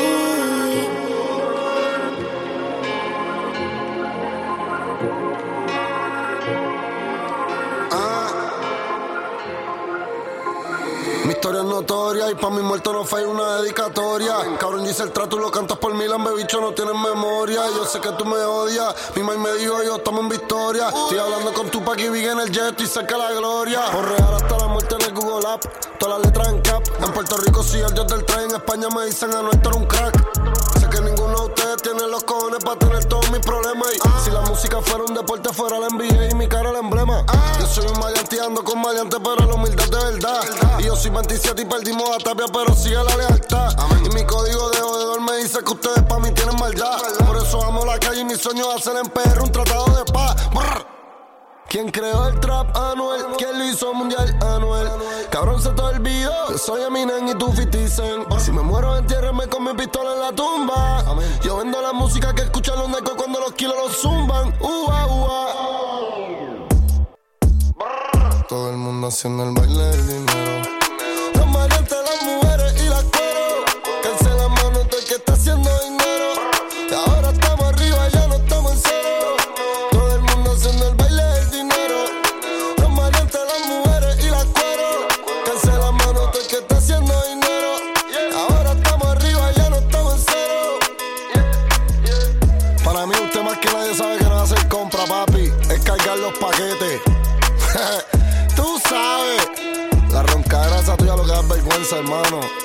Historia. 11.90 12.30
Y 12.30 12.36
pa' 12.36 12.52
mi 12.52 12.62
muerto 12.62 12.94
no 12.94 13.04
fue 13.04 13.26
una 13.26 13.62
dedicatoria. 13.62 14.36
Cabrón, 14.60 14.86
yo 14.86 14.92
hice 14.92 15.02
el 15.02 15.12
trato 15.12 15.40
lo 15.40 15.50
cantas 15.50 15.80
por 15.80 15.96
Milan, 15.96 16.24
bebicho, 16.24 16.62
no 16.62 16.72
tienes 16.72 16.94
memoria. 16.94 17.62
Yo 17.76 17.84
sé 17.86 18.00
que 18.00 18.12
tú 18.12 18.26
me 18.26 18.38
odias. 18.38 18.94
Mi 19.16 19.24
mamá 19.24 19.40
me 19.40 19.54
dijo, 19.54 19.82
yo 19.84 19.96
estamos 19.96 20.22
en 20.22 20.30
victoria. 20.30 20.90
Estoy 20.90 21.18
hablando 21.18 21.52
con 21.52 21.70
tu 21.70 21.80
y 21.98 22.10
Big 22.10 22.28
en 22.28 22.40
el 22.42 22.52
jet 22.52 22.80
y 22.80 22.86
cerca 22.86 23.18
la 23.18 23.32
gloria. 23.32 23.82
Por 23.92 24.08
real 24.08 24.36
hasta 24.36 24.58
la 24.60 24.68
muerte 24.68 24.96
en 25.00 25.02
el 25.02 25.14
Google 25.14 25.48
App. 25.48 25.66
Todas 25.98 26.20
las 26.20 26.28
letras 26.28 26.48
en 26.50 26.62
cap. 26.62 26.84
En 27.04 27.12
Puerto 27.12 27.38
Rico 27.38 27.64
sí, 27.64 27.80
el 27.80 27.92
dios 27.92 28.08
del 28.08 28.24
tren. 28.24 28.50
En 28.50 28.56
España 28.56 28.88
me 28.96 29.06
dicen 29.08 29.34
a 29.34 29.42
no 29.42 29.50
estar 29.50 29.76
un 29.76 29.86
crack. 29.86 30.39
Que 30.90 31.02
ninguno 31.02 31.38
de 31.38 31.46
ustedes 31.46 31.82
tiene 31.82 32.08
los 32.08 32.24
cojones 32.24 32.64
para 32.64 32.80
tener 32.80 33.06
todos 33.06 33.30
mis 33.32 33.40
problemas. 33.42 33.88
Y 33.94 34.24
si 34.24 34.32
la 34.32 34.42
música 34.42 34.82
fuera 34.82 35.04
un 35.04 35.14
deporte, 35.14 35.54
fuera 35.54 35.80
la 35.80 35.88
NBA 35.90 36.30
y 36.32 36.36
mi 36.36 36.48
cara 36.48 36.72
el 36.72 36.78
emblema. 36.78 37.24
Yo 37.60 37.66
soy 37.68 37.86
un 37.86 38.00
maleante, 38.00 38.42
ando 38.42 38.64
con 38.64 38.82
maleante, 38.82 39.18
pero 39.20 39.48
la 39.48 39.54
humildad 39.54 39.86
de 39.86 40.12
verdad. 40.12 40.42
Y 40.80 40.84
yo 40.84 40.96
soy 40.96 41.12
27 41.12 41.62
y 41.62 41.66
perdimos 41.66 42.10
a 42.10 42.18
Tapia, 42.18 42.46
pero 42.52 42.74
sigue 42.76 42.96
la 42.96 43.16
lealtad. 43.16 43.72
Y 44.06 44.10
mi 44.16 44.26
código 44.26 44.70
de 44.72 44.80
jodedor 44.80 45.22
me 45.22 45.38
dice 45.38 45.60
que 45.64 45.72
ustedes 45.72 46.04
pa' 46.04 46.20
mí 46.20 46.32
tienen 46.32 46.56
maldad. 46.60 46.98
Por 47.26 47.38
eso 47.38 47.64
amo 47.64 47.86
la 47.86 48.00
calle 48.00 48.22
y 48.22 48.26
mi 48.26 48.36
sueño 48.36 48.72
es 48.72 48.82
hacer 48.82 48.98
en 48.98 49.10
PR 49.12 49.42
un 49.42 49.52
tratado 49.52 49.86
de 49.96 50.12
paz. 50.12 50.36
Brr. 50.52 50.99
¿Quién 51.70 51.92
creó 51.92 52.28
el 52.28 52.40
trap 52.40 52.76
Anuel? 52.76 53.22
¿Quién 53.38 53.60
lo 53.60 53.64
hizo 53.64 53.94
mundial 53.94 54.36
Anuel? 54.42 54.88
Cabrón, 55.30 55.62
se 55.62 55.70
te 55.70 55.82
olvidó. 55.84 56.32
Yo 56.50 56.58
soy 56.58 56.82
Eminem 56.82 57.28
y 57.28 57.36
tú 57.36 57.46
50 57.56 57.88
Cent. 57.88 58.40
Si 58.40 58.52
me 58.52 58.64
muero, 58.64 58.98
entiérrame 58.98 59.48
con 59.48 59.64
mi 59.64 59.74
pistola 59.76 60.14
en 60.16 60.20
la 60.20 60.32
tumba. 60.32 61.06
Yo 61.44 61.58
vendo 61.58 61.80
la 61.80 61.94
música 61.94 62.34
que 62.34 62.42
escuchan 62.42 62.80
los 62.80 62.90
necos 62.90 63.14
cuando 63.16 63.40
los 63.40 63.54
kilos 63.54 63.76
los 63.78 64.02
zumban. 64.02 64.52
Ua, 64.60 65.06
ua. 65.06 65.46
Todo 68.48 68.72
el 68.72 68.78
mundo 68.78 69.08
haciendo 69.08 69.44
el 69.44 69.52
baile 69.52 69.84
del 69.84 70.08
dinero. 70.08 70.79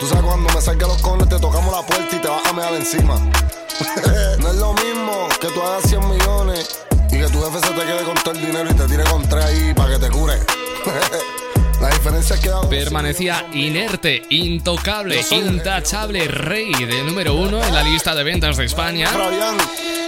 Tú 0.04 0.10
sabes 0.10 0.26
cuando 0.26 0.52
me 0.52 0.60
salga 0.60 0.86
los 0.86 1.00
cones, 1.00 1.26
te 1.30 1.38
tocamos 1.38 1.74
la 1.74 1.80
puerta 1.80 2.14
y 2.14 2.18
te 2.18 2.28
vas 2.28 2.44
a 2.44 2.52
mear 2.52 2.74
encima. 2.74 3.14
no 4.38 4.48
es 4.50 4.56
lo 4.56 4.74
mismo 4.74 5.28
que 5.40 5.48
tú 5.48 5.62
hagas 5.62 5.88
100 5.88 6.10
millones 6.10 6.68
y 7.10 7.16
que 7.16 7.26
tu 7.28 7.42
jefe 7.42 7.66
se 7.66 7.72
te 7.72 7.86
quede 7.86 8.04
con 8.04 8.14
todo 8.16 8.34
el 8.34 8.44
dinero 8.44 8.70
y 8.70 8.74
te 8.74 8.84
tire 8.84 9.04
con 9.04 9.26
tres 9.26 9.46
ahí 9.46 9.72
para 9.72 9.94
que 9.94 9.98
te 10.00 10.10
cure. 10.10 10.34
la 11.84 11.90
diferencia 11.90 12.36
Permanecía 12.70 13.46
inerte, 13.52 14.22
intocable, 14.30 15.20
intachable, 15.30 16.28
rey 16.28 16.72
de 16.72 17.02
número 17.02 17.34
uno 17.34 17.62
en 17.62 17.74
la 17.74 17.82
lista 17.82 18.14
de 18.14 18.24
ventas 18.24 18.56
de 18.56 18.64
España. 18.64 19.10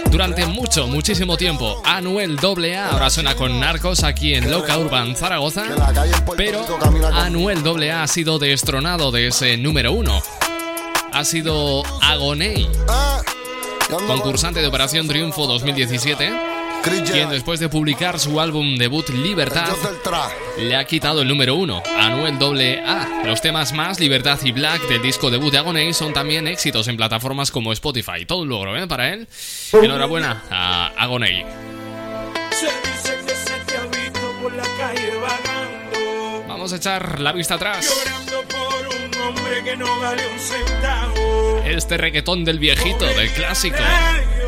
Durante 0.09 0.47
mucho, 0.47 0.87
muchísimo 0.87 1.37
tiempo, 1.37 1.79
Anuel 1.85 2.39
AA 2.39 2.89
ahora 2.89 3.11
suena 3.11 3.35
con 3.35 3.59
Narcos 3.59 4.03
aquí 4.03 4.33
en 4.33 4.49
Loca 4.49 4.75
Urban 4.79 5.15
Zaragoza, 5.15 5.65
pero 6.35 6.65
Anuel 7.13 7.61
AA 7.63 8.01
ha 8.01 8.07
sido 8.07 8.39
destronado 8.39 9.11
de 9.11 9.27
ese 9.27 9.55
número 9.57 9.93
uno. 9.93 10.19
Ha 11.13 11.23
sido 11.25 11.83
Agoney, 12.01 12.67
concursante 14.07 14.61
de 14.61 14.67
Operación 14.67 15.07
Triunfo 15.07 15.45
2017, 15.45 16.46
quien 17.11 17.29
después 17.29 17.59
de 17.59 17.69
publicar 17.69 18.19
su 18.19 18.39
álbum 18.39 18.77
debut 18.77 19.07
Libertad 19.09 19.75
le 20.57 20.75
ha 20.75 20.85
quitado 20.85 21.21
el 21.21 21.27
número 21.27 21.55
uno, 21.55 21.83
Anuel 21.99 22.37
AA. 22.83 23.23
Los 23.25 23.41
temas 23.41 23.73
más, 23.73 23.99
Libertad 23.99 24.39
y 24.43 24.51
Black 24.51 24.81
del 24.87 25.01
disco 25.01 25.29
debut 25.29 25.51
de 25.51 25.57
Agoney 25.57 25.93
son 25.93 26.13
también 26.13 26.47
éxitos 26.47 26.87
en 26.87 26.97
plataformas 26.97 27.51
como 27.51 27.73
Spotify. 27.73 28.25
Todo 28.25 28.39
un 28.39 28.49
logro, 28.49 28.77
¿eh? 28.77 28.87
Para 28.87 29.13
él. 29.13 29.27
Enhorabuena 29.73 30.43
a 30.49 30.87
Agoney. 30.97 31.45
Vamos 36.47 36.73
a 36.73 36.75
echar 36.75 37.19
la 37.19 37.31
vista 37.33 37.55
atrás. 37.55 37.89
Este 41.65 41.97
reggaetón 41.97 42.45
del 42.45 42.59
viejito, 42.59 43.05
del 43.05 43.29
clásico. 43.31 43.77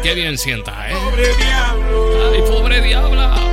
Qué 0.01 0.13
bien 0.15 0.38
sienta, 0.38 0.89
¿eh? 0.89 0.93
Pobre 0.93 1.35
diablo. 1.35 2.31
¡Ay, 2.31 2.41
pobre 2.41 2.81
diabla! 2.81 3.48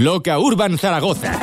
Loca 0.00 0.38
Urban 0.38 0.78
Zaragoza. 0.78 1.38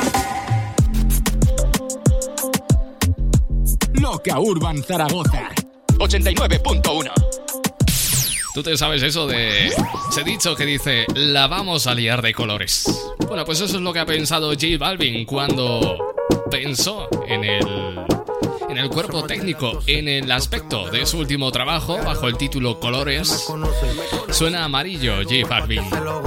Loca 3.92 4.40
Urban 4.40 4.82
Zaragoza. 4.82 5.48
89.1. 5.96 7.12
Tú 8.54 8.62
te 8.64 8.76
sabes 8.76 9.04
eso 9.04 9.28
de 9.28 9.68
ese 9.68 10.24
dicho 10.24 10.56
que 10.56 10.66
dice 10.66 11.06
la 11.14 11.46
vamos 11.46 11.86
a 11.86 11.94
liar 11.94 12.20
de 12.20 12.34
colores. 12.34 12.84
Bueno, 13.28 13.44
pues 13.44 13.60
eso 13.60 13.76
es 13.76 13.80
lo 13.80 13.92
que 13.92 14.00
ha 14.00 14.06
pensado 14.06 14.48
J 14.48 14.76
Balvin 14.76 15.24
cuando 15.24 15.96
pensó 16.50 17.08
en 17.28 17.44
el 17.44 17.64
el 18.88 18.94
cuerpo 18.94 19.24
técnico, 19.24 19.80
en 19.86 20.08
el 20.08 20.32
aspecto 20.32 20.90
de 20.90 21.04
su 21.04 21.18
último 21.18 21.52
trabajo 21.52 21.98
bajo 21.98 22.26
el 22.26 22.36
título 22.36 22.80
Colores. 22.80 23.46
Suena 24.30 24.64
amarillo 24.64 25.16
J 25.22 25.46
Balvin. 25.48 25.82
lo. 26.02 26.22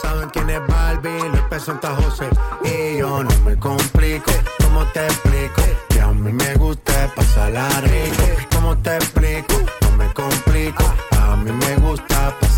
Saben 0.00 0.28
quién 0.30 0.50
es 0.50 0.60
Luis 0.60 1.42
P. 1.48 1.60
Santa 1.60 1.94
José. 1.96 2.28
Y 2.64 2.98
yo 2.98 3.22
no 3.22 3.30
me 3.44 3.56
complico, 3.58 4.32
¿cómo 4.62 4.84
te 4.86 5.04
explico? 5.04 5.62
Que 5.88 6.00
a 6.00 6.08
mí 6.08 6.32
me 6.32 6.54
gusta 6.54 7.12
pasarla 7.14 7.68
rico. 7.82 8.46
¿Cómo 8.52 8.76
te 8.78 8.96
explico? 8.96 9.54
No 9.82 9.96
me 9.96 10.12
complico. 10.12 10.94
A 11.18 11.36
mí 11.36 11.52
me 11.52 11.76
gusta 11.76 12.36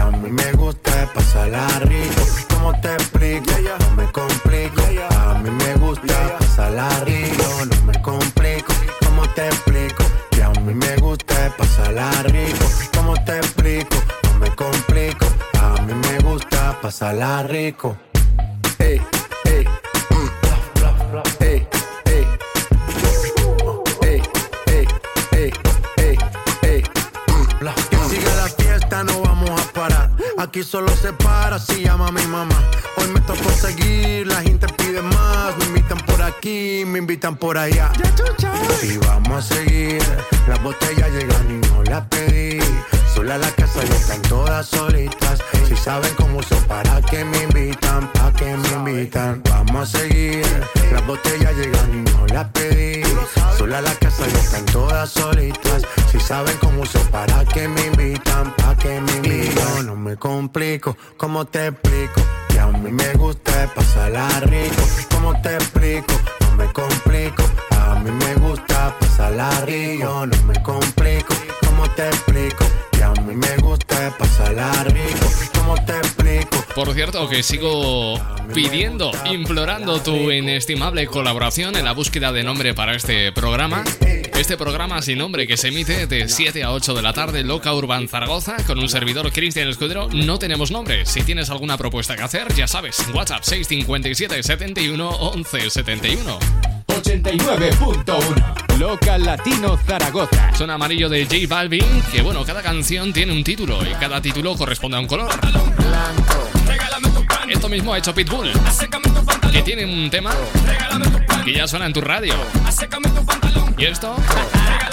A 0.00 0.10
mí 0.10 0.30
me 0.30 0.52
gusta 0.52 1.08
pasarla 1.14 1.66
rico. 1.80 2.22
¿Cómo 2.54 2.80
te 2.80 2.92
explico? 2.94 3.52
No 3.80 3.96
me 3.96 4.10
complico. 4.10 4.82
A 5.18 5.34
mí 5.34 5.50
me 5.50 5.74
gusta 5.74 6.38
pasarla 6.38 6.88
rico. 7.04 7.44
No 7.70 7.84
me 7.84 8.02
complico. 8.02 8.72
¿Cómo 9.04 9.28
te 9.34 9.46
explico? 9.46 10.04
Que 10.30 10.42
a 10.42 10.50
mí 10.50 10.74
me 10.74 10.96
gusta 10.96 11.54
pasarla 11.56 12.10
rico. 12.24 12.64
¿Cómo 12.96 13.14
te 13.24 13.36
explico? 13.36 13.96
No 14.24 14.38
me 14.38 14.50
complico. 14.54 15.26
A 15.60 15.80
mí 15.82 15.94
me 15.94 16.18
gusta 16.20 16.78
pasarla 16.80 17.42
rico. 17.44 17.96
Ey, 18.78 19.00
Aquí 30.50 30.64
solo 30.64 30.88
se 30.96 31.12
para 31.12 31.60
si 31.60 31.84
llama 31.84 32.10
mi 32.10 32.26
mamá. 32.26 32.60
Hoy 32.96 33.06
me 33.14 33.20
tocó 33.20 33.48
seguir, 33.50 34.26
la 34.26 34.42
gente 34.42 34.66
pide 34.76 35.00
más. 35.00 35.56
Me 35.58 35.66
invitan 35.66 35.98
por 35.98 36.20
aquí, 36.20 36.82
me 36.84 36.98
invitan 36.98 37.36
por 37.36 37.56
allá. 37.56 37.92
Y 38.82 38.96
vamos 38.96 39.48
a 39.48 39.54
seguir. 39.54 40.02
Las 40.48 40.60
botellas 40.60 41.08
llegan 41.12 41.50
y 41.52 41.68
no 41.68 41.84
las 41.84 42.04
pedí. 42.08 42.58
Sola 43.20 43.36
la 43.36 43.50
casa 43.50 43.80
y 43.84 43.90
están 43.90 44.22
todas 44.22 44.66
solitas. 44.66 45.42
Si 45.68 45.76
saben 45.76 46.10
cómo 46.16 46.38
uso 46.38 46.56
para 46.66 47.02
que 47.02 47.22
me 47.22 47.42
invitan, 47.42 48.10
pa' 48.14 48.32
que 48.32 48.56
me 48.56 48.68
invitan. 48.70 49.42
Vamos 49.44 49.94
a 49.94 49.98
seguir. 49.98 50.42
Las 50.90 51.06
botellas 51.06 51.54
llegan 51.54 51.98
y 51.98 52.10
no 52.10 52.26
las 52.28 52.48
pedí. 52.48 53.02
Sola 53.58 53.82
la 53.82 53.94
casa 53.96 54.24
y 54.26 54.32
están 54.38 54.64
todas 54.64 55.10
solitas. 55.10 55.82
Si 56.10 56.18
saben 56.18 56.56
cómo 56.62 56.80
uso 56.80 56.98
para 57.10 57.44
que 57.44 57.68
me 57.68 57.88
invitan, 57.88 58.56
pa' 58.56 58.74
que 58.78 58.98
me 59.02 59.12
invitan. 59.16 59.76
Yo 59.76 59.82
no 59.82 59.96
me 59.96 60.16
complico, 60.16 60.96
¿cómo 61.18 61.44
te 61.44 61.66
explico? 61.66 62.22
Que 62.48 62.58
a 62.58 62.68
mí 62.68 62.90
me 62.90 63.12
gusta 63.16 63.70
pasarla 63.74 64.30
rico. 64.46 64.82
¿Cómo 65.10 65.38
te 65.42 65.56
explico? 65.56 66.14
No 66.40 66.56
me 66.56 66.72
complico. 66.72 67.42
A 67.72 67.96
mí 67.96 68.10
me 68.12 68.34
gusta 68.36 68.96
pasarla 68.98 69.50
rico. 69.66 70.04
Yo 70.04 70.24
no 70.24 70.42
me 70.44 70.62
complico, 70.62 71.34
¿cómo 71.66 71.86
te 71.90 72.06
explico? 72.06 72.64
Que 73.00 73.04
a 73.04 73.12
mí 73.12 73.34
me 73.34 73.56
gusta 73.62 74.14
pasarla 74.18 74.70
rico. 74.84 75.26
¿Cómo 75.54 75.74
te 75.86 75.96
explico? 75.96 76.62
Por 76.74 76.92
cierto, 76.92 77.26
que 77.30 77.42
sigo 77.42 78.20
pidiendo, 78.52 79.10
implorando 79.24 80.02
tu 80.02 80.30
inestimable 80.30 81.06
colaboración 81.06 81.76
en 81.76 81.86
la 81.86 81.92
búsqueda 81.92 82.30
de 82.30 82.44
nombre 82.44 82.74
para 82.74 82.94
este 82.94 83.32
programa. 83.32 83.84
Este 84.34 84.58
programa 84.58 85.00
sin 85.00 85.16
nombre 85.16 85.46
que 85.46 85.56
se 85.56 85.68
emite 85.68 86.06
de 86.06 86.28
7 86.28 86.62
a 86.62 86.72
8 86.72 86.92
de 86.92 87.00
la 87.00 87.14
tarde, 87.14 87.42
Loca 87.42 87.72
Urban 87.72 88.06
Zaragoza, 88.06 88.56
con 88.66 88.78
un 88.78 88.90
servidor 88.90 89.32
Cristian 89.32 89.68
Escudero. 89.68 90.10
No 90.12 90.38
tenemos 90.38 90.70
nombre. 90.70 91.06
Si 91.06 91.22
tienes 91.22 91.48
alguna 91.48 91.78
propuesta 91.78 92.16
que 92.16 92.22
hacer, 92.24 92.52
ya 92.52 92.66
sabes, 92.66 93.02
WhatsApp 93.14 93.44
657 93.44 94.42
71 94.42 95.08
11 95.08 95.70
71. 95.70 96.38
89.1. 96.86 98.69
Loca 98.80 99.18
Latino 99.18 99.78
Zaragoza. 99.86 100.54
Son 100.56 100.70
amarillo 100.70 101.10
de 101.10 101.26
J 101.26 101.36
Balvin, 101.46 101.84
que 102.10 102.22
bueno, 102.22 102.46
cada 102.46 102.62
canción 102.62 103.12
tiene 103.12 103.30
un 103.30 103.44
título 103.44 103.78
y 103.84 103.92
cada 104.00 104.22
título 104.22 104.56
corresponde 104.56 104.96
a 104.96 105.00
un 105.00 105.06
color. 105.06 105.30
Esto 107.46 107.68
mismo 107.68 107.92
ha 107.92 107.98
hecho 107.98 108.14
Pitbull, 108.14 108.50
que 109.52 109.60
tiene 109.60 109.84
un 109.84 110.08
tema 110.08 110.32
que 111.44 111.52
ya 111.52 111.68
suena 111.68 111.84
en 111.84 111.92
tu 111.92 112.00
radio. 112.00 112.32
Y 113.76 113.84
esto 113.84 114.16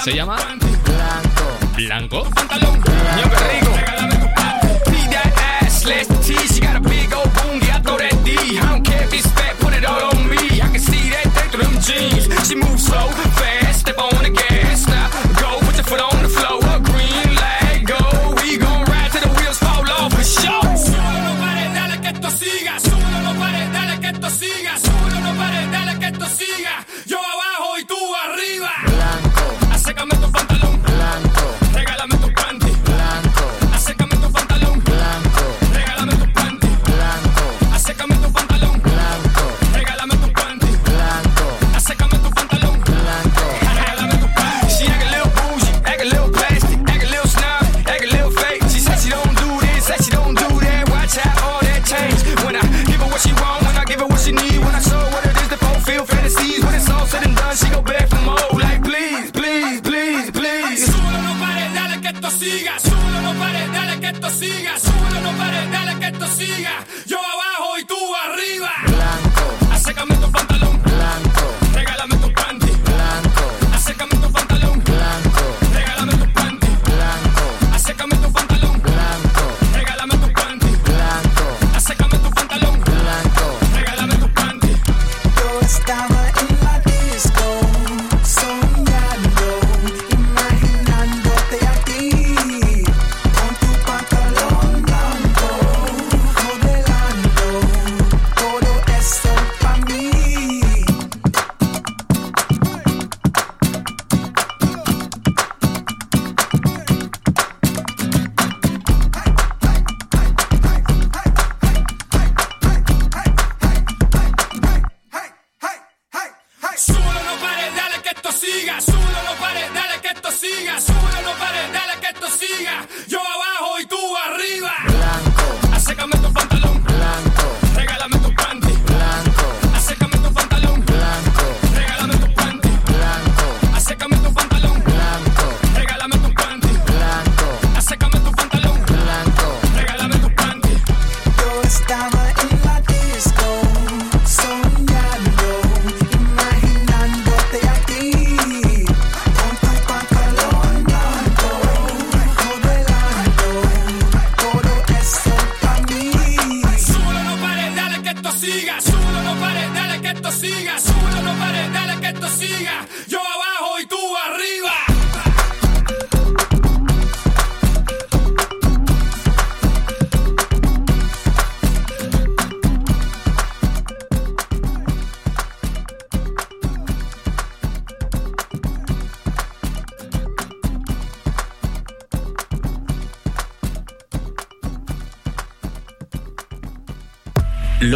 se 0.04 0.14
llama 0.14 0.36
Blanco. 1.78 2.28
Yo 2.60 3.30
qué 3.30 3.38
rico. 3.54 3.72
Need 4.92 5.12
that 5.12 5.34
ass, 5.62 5.86
let's 5.86 6.10
tease. 6.28 6.56
She 6.56 6.60
got 6.60 6.76
a 6.76 6.82
big 6.82 7.14
old 7.14 7.32
boom, 7.36 7.62
yeah, 7.62 7.78
I 7.78 7.82
throw 7.82 7.98
that 7.98 8.22
D. 8.26 8.34
I 8.34 8.70
don't 8.70 8.84
care 8.84 9.06
if 9.06 9.14
it's 9.14 9.28
fat, 9.28 9.58
put 9.62 9.74
it 9.74 9.86
all 9.86 10.14
on 10.14 10.28
me. 10.28 10.62
I 10.62 10.68
can 10.74 10.80
see 10.80 11.10
that 11.12 11.27
thing 11.48 11.62
through 11.62 11.72
them 11.72 11.82
jeans. 11.82 12.48
She 12.48 12.56
moves 12.56 12.86
so 12.86 13.00
fast, 13.40 13.82
step 13.82 13.98
on 13.98 14.24
the 14.24 14.30
gas. 14.30 14.88
Now 14.88 15.10
go, 15.40 15.60
put 15.66 15.76
your 15.76 15.84
foot 15.84 16.02
on 16.02 16.24
the 16.24 16.30
floor. 16.30 16.77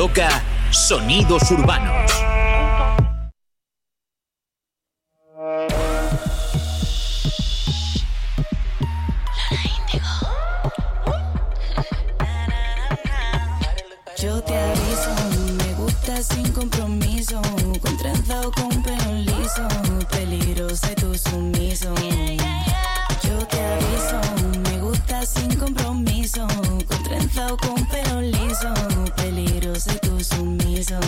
Loca, 0.02 0.42
Sonidos 0.72 1.52
Urbanos. 1.52 2.12
Yo 14.18 14.42
te 14.42 14.58
aviso, 14.58 15.14
me 15.60 15.74
gusta 15.76 16.24
sin 16.24 16.52
compromiso, 16.52 17.40
con 17.80 17.96
trenza 17.98 18.42
o 18.42 18.52
con 18.52 18.82
pelo 18.82 19.14
liso, 19.14 19.68
peligroso 20.10 20.88
y 20.92 20.96
tu 20.96 21.16
sumiso. 21.16 21.94
Yo 23.22 23.38
te 23.46 23.64
aviso, 23.64 24.20
me 24.64 24.81
gusta 24.92 25.26
sin 25.26 25.56
compromiso, 25.56 26.46
con 26.88 27.04
trenza 27.04 27.54
o 27.54 27.58
con 27.58 27.86
pelo 27.86 28.20
liso, 28.20 28.74
peligroso 29.16 29.90
y 29.96 30.00
tú 30.00 30.22
sumiso. 30.22 31.00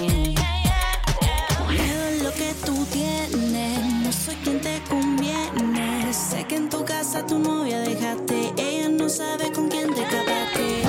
Miedo 1.70 2.24
lo 2.24 2.32
que 2.32 2.54
tú 2.66 2.86
tienes, 2.86 3.86
no 4.04 4.12
soy 4.12 4.36
quien 4.44 4.62
te 4.62 4.82
conviene. 4.90 6.14
Sé 6.14 6.46
que 6.48 6.56
en 6.56 6.70
tu 6.70 6.86
casa 6.86 7.26
tu 7.26 7.38
novia 7.40 7.80
dejaste, 7.80 8.54
ella 8.58 8.88
no 8.88 9.10
sabe 9.10 9.52
con 9.52 9.68
quién 9.68 9.94
te 9.94 10.04
capaste. 10.04 10.83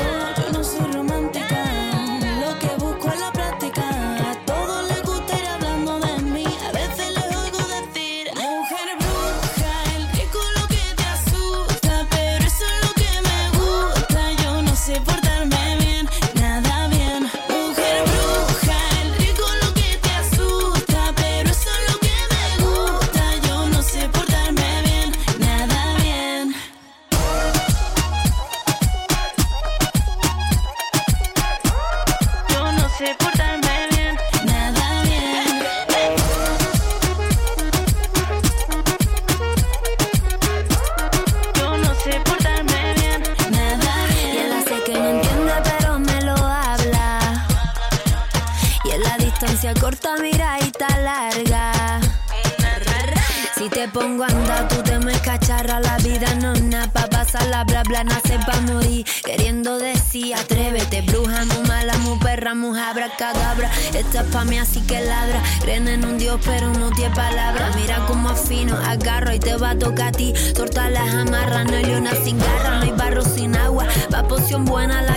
canción 74.54 74.64
buena 74.66 75.13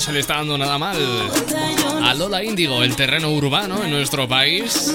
se 0.00 0.12
le 0.12 0.20
está 0.20 0.36
dando 0.36 0.56
nada 0.56 0.78
mal 0.78 0.96
a 2.04 2.14
Lola 2.14 2.42
Índigo, 2.44 2.82
el 2.82 2.94
terreno 2.96 3.30
urbano 3.30 3.82
en 3.82 3.90
nuestro 3.90 4.28
país. 4.28 4.94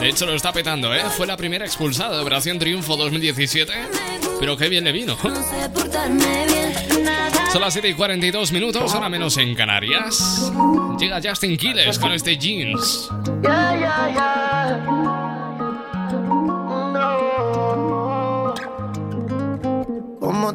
De 0.00 0.08
hecho, 0.08 0.26
lo 0.26 0.34
está 0.34 0.52
petando, 0.52 0.94
¿eh? 0.94 1.02
Fue 1.16 1.26
la 1.26 1.36
primera 1.36 1.64
expulsada 1.64 2.16
de 2.16 2.22
Operación 2.22 2.58
Triunfo 2.58 2.96
2017, 2.96 3.72
pero 4.38 4.56
qué 4.56 4.68
bien 4.68 4.84
le 4.84 4.92
vino. 4.92 5.16
Son 7.52 7.60
las 7.60 7.72
7 7.72 7.88
y 7.88 7.94
42 7.94 8.52
minutos, 8.52 8.94
ahora 8.94 9.08
menos 9.08 9.36
en 9.36 9.54
Canarias. 9.54 10.50
Llega 10.98 11.20
Justin 11.22 11.56
Quiles 11.56 11.98
con 11.98 12.12
este 12.12 12.36
jeans. 12.36 13.10
Yeah, 13.42 13.78
yeah, 13.78 14.12
yeah. 14.14 14.41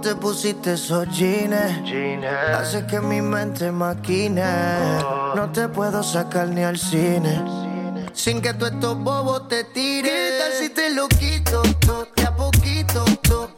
te 0.07 0.15
pusiste 0.15 0.73
esos 0.73 1.05
jeans, 1.09 1.83
jeans. 1.83 2.25
Hace 2.55 2.85
que 2.85 3.01
mi 3.01 3.21
mente 3.21 3.73
maquine. 3.73 4.41
Oh. 5.03 5.33
No 5.35 5.51
te 5.51 5.67
puedo 5.67 6.01
sacar 6.01 6.47
ni 6.47 6.63
al 6.63 6.77
cine. 6.77 7.43
Sin 8.13 8.41
que 8.41 8.53
tú 8.53 8.65
estos 8.67 8.97
bobos 8.97 9.49
te 9.49 9.65
tires. 9.65 10.09
¿Qué 10.09 10.37
tal 10.39 10.53
si 10.53 10.69
te 10.69 10.91
lo 10.91 11.09
quito? 11.09 11.61
To, 11.85 12.07
de 12.15 12.23
a 12.23 12.33
poquito. 12.33 13.03
To? 13.23 13.56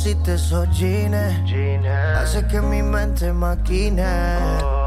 Pusiste 0.00 0.34
esos 0.34 0.66
jeans. 0.70 1.14
Hace 2.16 2.46
que 2.46 2.60
mi 2.60 2.82
mente 2.82 3.32
maquine. 3.34 4.38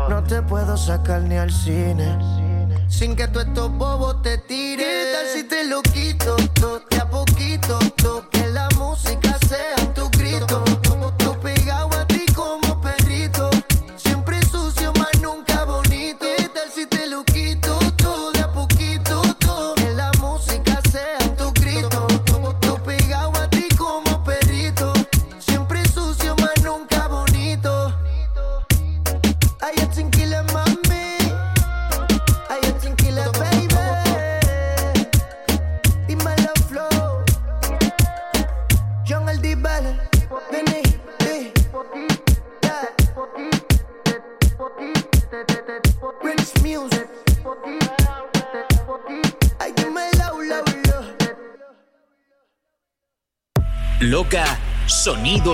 No 0.09 0.23
te 0.23 0.41
puedo 0.41 0.75
sacar 0.75 1.21
ni 1.21 1.37
al 1.37 1.51
cine. 1.51 2.17
Sin 2.87 3.15
que 3.15 3.27
tú 3.27 3.39
estos 3.39 3.71
bobos 3.71 4.23
te 4.23 4.39
tires. 4.39 4.87
¿Qué 4.87 5.13
tal 5.13 5.27
si 5.27 5.43
te 5.43 5.65
lo 5.65 5.81
quito 5.83 6.35
de 6.89 6.97
a 6.97 7.09
poquito? 7.09 7.79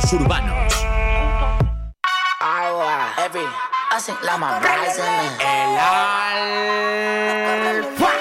Sonidos 0.02 0.14
Urbanos. 0.14 0.74
El 5.40 5.78
alfa, 7.68 8.12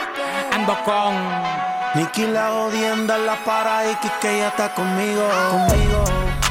ando 0.53 0.77
con 0.85 1.15
Nicky 1.95 2.27
la 2.27 2.53
odienda 2.53 3.17
en 3.17 3.27
la 3.27 3.37
para 3.45 3.91
y 3.91 3.95
que 4.21 4.39
ya 4.39 4.49
está 4.49 4.75
conmigo. 4.75 5.29
Conmigo. 5.51 6.05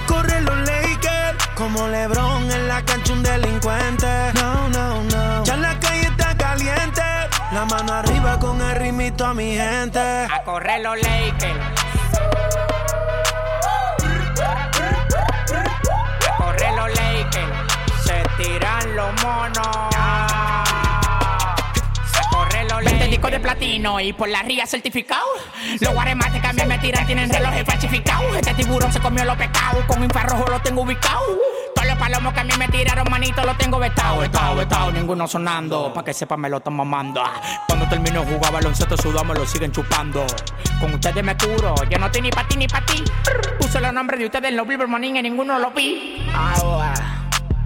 Corre 0.08 0.42
los 0.42 0.58
Lakers 0.60 1.48
como 1.56 1.88
LeBron 1.88 2.52
en 2.52 2.68
la 2.68 2.84
cancha 2.84 3.14
un 3.14 3.24
delincuente. 3.24 4.08
No, 4.36 4.70
no, 4.70 5.04
no. 5.04 5.44
Ya 5.44 5.58
la 5.58 5.78
calle 5.80 6.08
está 6.08 6.36
caliente. 6.38 7.02
La 7.52 7.66
mano 7.66 7.94
arriba 7.94 8.40
con 8.40 8.62
el 8.62 8.76
ritmito 8.76 9.26
a 9.26 9.34
mi 9.34 9.56
gente. 9.56 10.00
a 10.00 10.42
correr 10.46 10.82
los 10.82 10.96
Lakers. 11.02 11.77
Tiran 18.38 18.96
los 18.96 19.24
monos. 19.24 19.68
A 19.96 20.64
correr 22.32 22.66
los 22.70 22.84
Lakers. 22.84 23.10
discos 23.10 23.32
de 23.32 23.40
platino 23.40 24.00
y 24.00 24.14
por 24.14 24.30
la 24.30 24.44
ría 24.44 24.66
certificado. 24.66 25.26
Los 25.80 25.94
guaremates 25.94 26.42
que 26.42 26.48
a 26.48 26.54
mí 26.54 26.62
me 26.68 26.78
tiran 26.78 27.06
tienen 27.06 27.30
relojes 27.30 27.66
falsificados. 27.66 28.36
Este 28.36 28.54
tiburón 28.54 28.92
se 28.92 29.00
comió 29.00 29.26
los 29.26 29.38
pecados. 29.38 29.84
Con 29.86 30.04
infrarrojo 30.04 30.48
lo 30.50 30.60
tengo 30.62 30.82
ubicado. 30.82 31.22
Todos 31.76 31.88
los 31.88 31.98
palomos 31.98 32.34
que 32.34 32.40
a 32.40 32.44
mí 32.44 32.54
me 32.58 32.68
tiraron, 32.68 33.10
manito, 33.10 33.44
los 33.44 33.58
tengo 33.58 33.80
vetado, 33.80 34.20
vetado, 34.20 34.56
vetado. 34.56 34.92
Ninguno 34.92 35.28
sonando. 35.28 35.92
Pa' 35.94 36.04
que 36.04 36.14
sepa, 36.14 36.38
me 36.38 36.50
lo 36.50 36.58
están 36.58 36.76
mamando. 36.76 37.24
Cuando 37.68 37.88
termino 37.88 38.22
de 38.24 38.34
jugar 38.34 38.54
baloncesto, 38.54 38.98
sudamos, 38.98 39.38
lo 39.38 39.46
siguen 39.46 39.72
chupando. 39.72 40.26
Con 40.80 40.94
ustedes 40.94 41.24
me 41.24 41.36
curo. 41.38 41.76
Yo 41.90 41.98
no 41.98 42.06
estoy 42.06 42.22
ni 42.22 42.30
pa' 42.30 42.48
ti 42.48 42.58
ni 42.58 42.68
pa' 42.68 42.82
ti. 42.82 43.04
Puse 43.60 43.80
los 43.80 43.94
nombres 43.94 44.20
de 44.20 44.26
ustedes 44.26 44.50
en 44.50 44.58
los 44.58 44.68
Billboard 44.68 44.90
Morning 44.90 45.16
y 45.16 45.22
ninguno 45.24 45.58
lo 45.58 45.72
vi. 45.72 46.28
Ahora. 46.34 46.94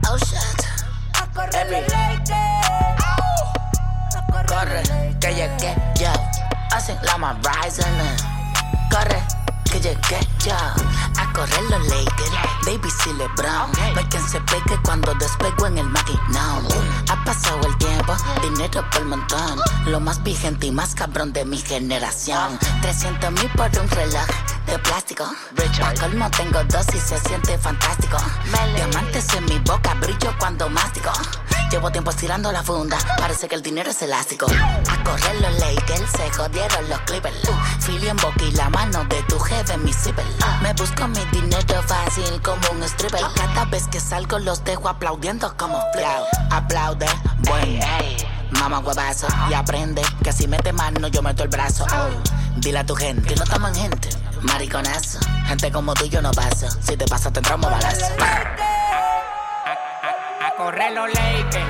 Oh 0.10 0.18
Every. 1.54 1.86
Corre, 4.48 4.84
que 5.20 5.34
llegué 5.34 5.76
yo. 5.96 6.12
Hacen 6.72 6.98
la 7.04 7.18
más 7.18 7.36
rising. 7.38 7.84
Corre, 8.90 9.22
que 9.64 9.80
llegué 9.80 10.20
A 10.50 11.34
correr 11.34 11.62
los 11.70 11.88
Lakers. 11.88 12.32
Baby, 12.66 12.90
si 12.90 13.14
LeBron. 13.14 13.72
Hay 13.96 14.04
quien 14.06 14.28
se 14.28 14.42
pegue 14.42 14.76
cuando 14.84 15.14
despego 15.14 15.68
en 15.68 15.78
el 15.78 15.88
maquinón. 15.88 16.66
Ha 17.10 17.24
pasado 17.24 17.60
el 17.68 17.78
tiempo, 17.78 18.16
dinero 18.42 18.84
por 18.90 19.06
montón. 19.06 19.60
Lo 19.86 20.00
más 20.00 20.24
vigente 20.24 20.66
y 20.66 20.72
más 20.72 20.96
cabrón 20.96 21.32
de 21.32 21.46
mi 21.46 21.58
generación. 21.58 22.58
300 22.82 23.32
mil 23.34 23.50
por 23.52 23.70
un 23.80 23.88
reloj 23.90 24.26
de 24.66 24.80
plástico. 24.80 25.26
A 25.84 25.94
colmo 25.94 26.30
tengo 26.32 26.64
dos 26.64 26.88
y 26.96 26.98
se 26.98 27.20
siente 27.20 27.56
fantástico. 27.60 28.18
Diamantes 28.76 29.32
en 29.36 29.46
mi 29.46 29.60
boca, 29.60 29.94
brillo 29.96 30.34
cuando 30.40 30.68
mastico. 30.70 31.12
Llevo 31.70 31.90
tiempo 31.90 32.12
estirando 32.12 32.52
la 32.52 32.64
funda, 32.64 32.98
parece 33.18 33.48
que 33.48 33.56
el 33.56 33.62
dinero 33.62 33.92
es 33.92 34.02
elástico. 34.02 34.46
A 34.48 35.04
correr 35.04 35.40
los 35.40 35.58
Lakers, 35.60 36.12
se 36.12 36.30
jodieron 36.32 36.90
los 36.90 37.00
Clippers. 37.02 37.38
Philly 37.86 38.10
en 38.10 38.18
boca 38.18 38.44
y 38.44 38.52
la 38.52 38.70
mano 38.70 39.06
de 39.06 39.24
tu 39.24 39.40
jefe 39.40 39.74
en 39.74 39.86
mi 39.86 39.94
zipper. 39.94 40.26
Me 40.62 40.74
busco 40.74 41.08
mi 41.08 41.20
dinero 41.32 41.82
fácil 41.88 42.42
como 42.42 42.62
un 42.72 42.84
stripper. 42.84 43.22
Cada 43.36 43.66
vez 43.66 43.88
que 43.88 44.00
salgo 44.00 44.40
los 44.40 44.64
dejo 44.64 44.90
aplaudiendo 44.90 45.56
como 45.58 45.80
flip. 45.94 46.06
Aplaude, 46.52 47.08
buen. 47.40 47.80
Mamá 48.52 48.80
huevazo 48.80 49.28
y 49.50 49.54
aprende 49.54 50.02
que 50.24 50.32
si 50.32 50.48
mete 50.48 50.72
mano 50.72 51.08
yo 51.08 51.22
meto 51.22 51.44
el 51.44 51.50
brazo. 51.50 51.86
Dile 52.58 52.80
a 52.80 52.86
tu 52.86 52.96
gente 52.96 53.34
no 53.36 53.68
en 53.68 53.76
gente. 53.76 54.10
Mariconazo, 54.42 55.20
gente 55.48 55.72
como 55.72 55.94
tú 55.94 56.06
yo 56.06 56.22
no 56.22 56.32
paso. 56.32 56.68
Si 56.82 56.98
te 56.98 57.06
pasa 57.06 57.32
te 57.32 57.40
entramos 57.40 57.72
balazo. 57.72 58.06
A 60.42 60.56
correr 60.58 60.94
los 60.94 61.08
Lakers. 61.14 61.66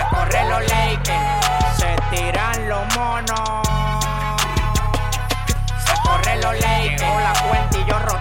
A 0.00 0.08
correr 0.10 0.48
los 0.48 0.60
Lakers. 0.68 1.76
Se 1.76 1.96
tiran 2.10 2.68
los 2.68 2.96
monos. 2.96 3.61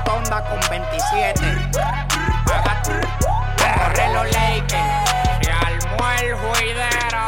Rotonda 0.06 0.44
con 0.50 0.60
27. 0.70 1.70
Paga 2.46 2.82
tú. 2.84 2.92
A 3.64 3.90
correr 3.90 4.10
los 4.12 4.26
Lakers. 4.32 4.82
Se 5.42 5.52
armó 5.52 6.12
el 6.20 6.36
juidero. 6.36 7.26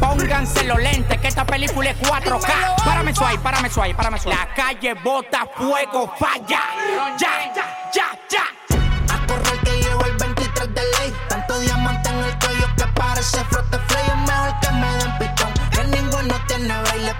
Pónganse 0.00 0.64
los 0.64 0.78
lentes, 0.78 1.18
que 1.20 1.28
esta 1.28 1.44
película 1.44 1.90
es 1.90 1.98
4K. 1.98 2.84
Párame 2.84 3.14
suave, 3.14 3.38
párame 3.38 3.70
suave, 3.70 3.94
párame 3.94 4.18
suave. 4.18 4.38
La 4.38 4.54
calle 4.54 4.94
bota 4.94 5.46
fuego, 5.56 6.12
falla. 6.18 6.60
Ya, 7.18 7.52
ya, 7.54 7.90
ya, 7.92 8.18
ya. 8.30 9.14
A 9.14 9.26
correr 9.26 9.58
que 9.60 9.82
llevo 9.82 10.04
el 10.04 10.16
23 10.16 10.74
de 10.74 10.80
ley. 10.82 11.14
Tanto 11.28 11.58
diamante 11.60 12.08
en 12.08 12.18
el 12.18 12.38
cuello 12.38 12.66
que 12.76 12.86
parece 12.94 13.44
frote 13.44 13.78
flay. 13.78 14.27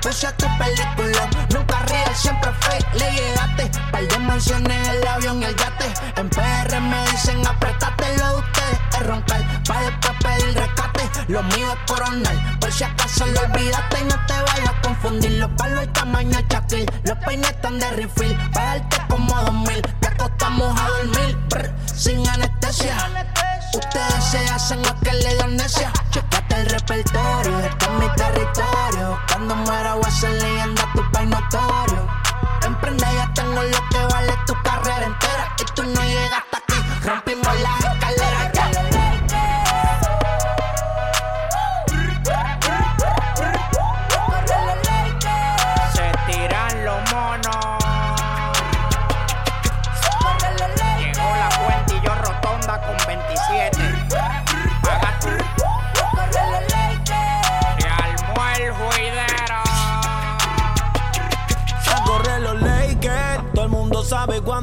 Puse 0.02 0.26
a 0.26 0.36
tu 0.36 0.46
película. 0.58 1.28
Nunca 1.52 1.78
real, 1.86 2.14
siempre 2.14 2.50
fake. 2.60 2.94
Le 2.94 3.10
llegaste. 3.12 3.70
Par 3.90 4.06
de 4.06 4.18
mansiones, 4.18 4.88
el 4.88 5.06
avión 5.06 5.42
y 5.42 5.46
el 5.46 5.56
yate. 5.56 5.92
En 6.16 6.28
PR 6.30 6.80
me 6.80 7.04
dicen 7.10 7.46
apretate 7.46 8.16
lo 8.18 8.28
de 8.28 8.36
ustedes. 8.36 8.78
Es 8.92 9.06
roncar. 9.06 9.62
Pa' 9.66 9.80
después 9.82 10.12
pedir 10.22 10.54
rescate. 10.54 11.10
Lo 11.28 11.42
mío 11.42 11.72
es 11.72 11.92
coronal. 11.92 12.58
Por 12.60 12.72
si 12.72 12.84
acaso 12.84 13.26
lo 13.26 13.40
olvidaste 13.40 14.00
y 14.00 14.04
no 14.04 14.26
te 14.26 14.34
vayas 14.34 14.68
a 14.68 14.80
confundir. 14.82 15.32
Los 15.32 15.50
palos 15.50 15.84
y 15.84 15.86
tamaño 15.88 16.38
chaquil. 16.48 16.86
Los 17.04 17.18
peines 17.18 17.50
están 17.50 17.78
de 17.78 17.90
refill. 17.90 18.36
Pa' 18.52 18.64
darte 18.64 18.96
como 19.08 19.34
dos 19.42 19.54
mil. 19.54 19.82
Te 20.00 20.08
acostamos 20.08 20.80
a 20.80 20.88
dormir. 20.88 21.36
brr, 21.48 21.74
sin 21.94 22.26
anestesia. 22.28 22.96
Ustedes 23.74 24.24
se 24.30 24.38
hacen 24.48 24.82
lo 24.82 24.98
que 25.00 25.12
le 25.12 25.34
da 25.34 25.44
amnesia. 25.44 25.92
El 26.58 26.66
repertorio. 26.66 27.60
Este 27.60 27.84
es 27.84 27.92
mi 28.00 28.08
territorio. 28.16 29.16
Cuando 29.28 29.54
muera 29.54 29.94
voy 29.94 30.04
a 30.04 30.10
ser 30.10 30.32
leyenda 30.42 30.82
tu 30.92 31.08
país 31.12 31.28
notorio. 31.28 32.04
Emprende 32.66 33.06
ya 33.14 33.32
tengo 33.32 33.62
lo 33.62 33.88
que 33.90 33.98
vale 34.12 34.37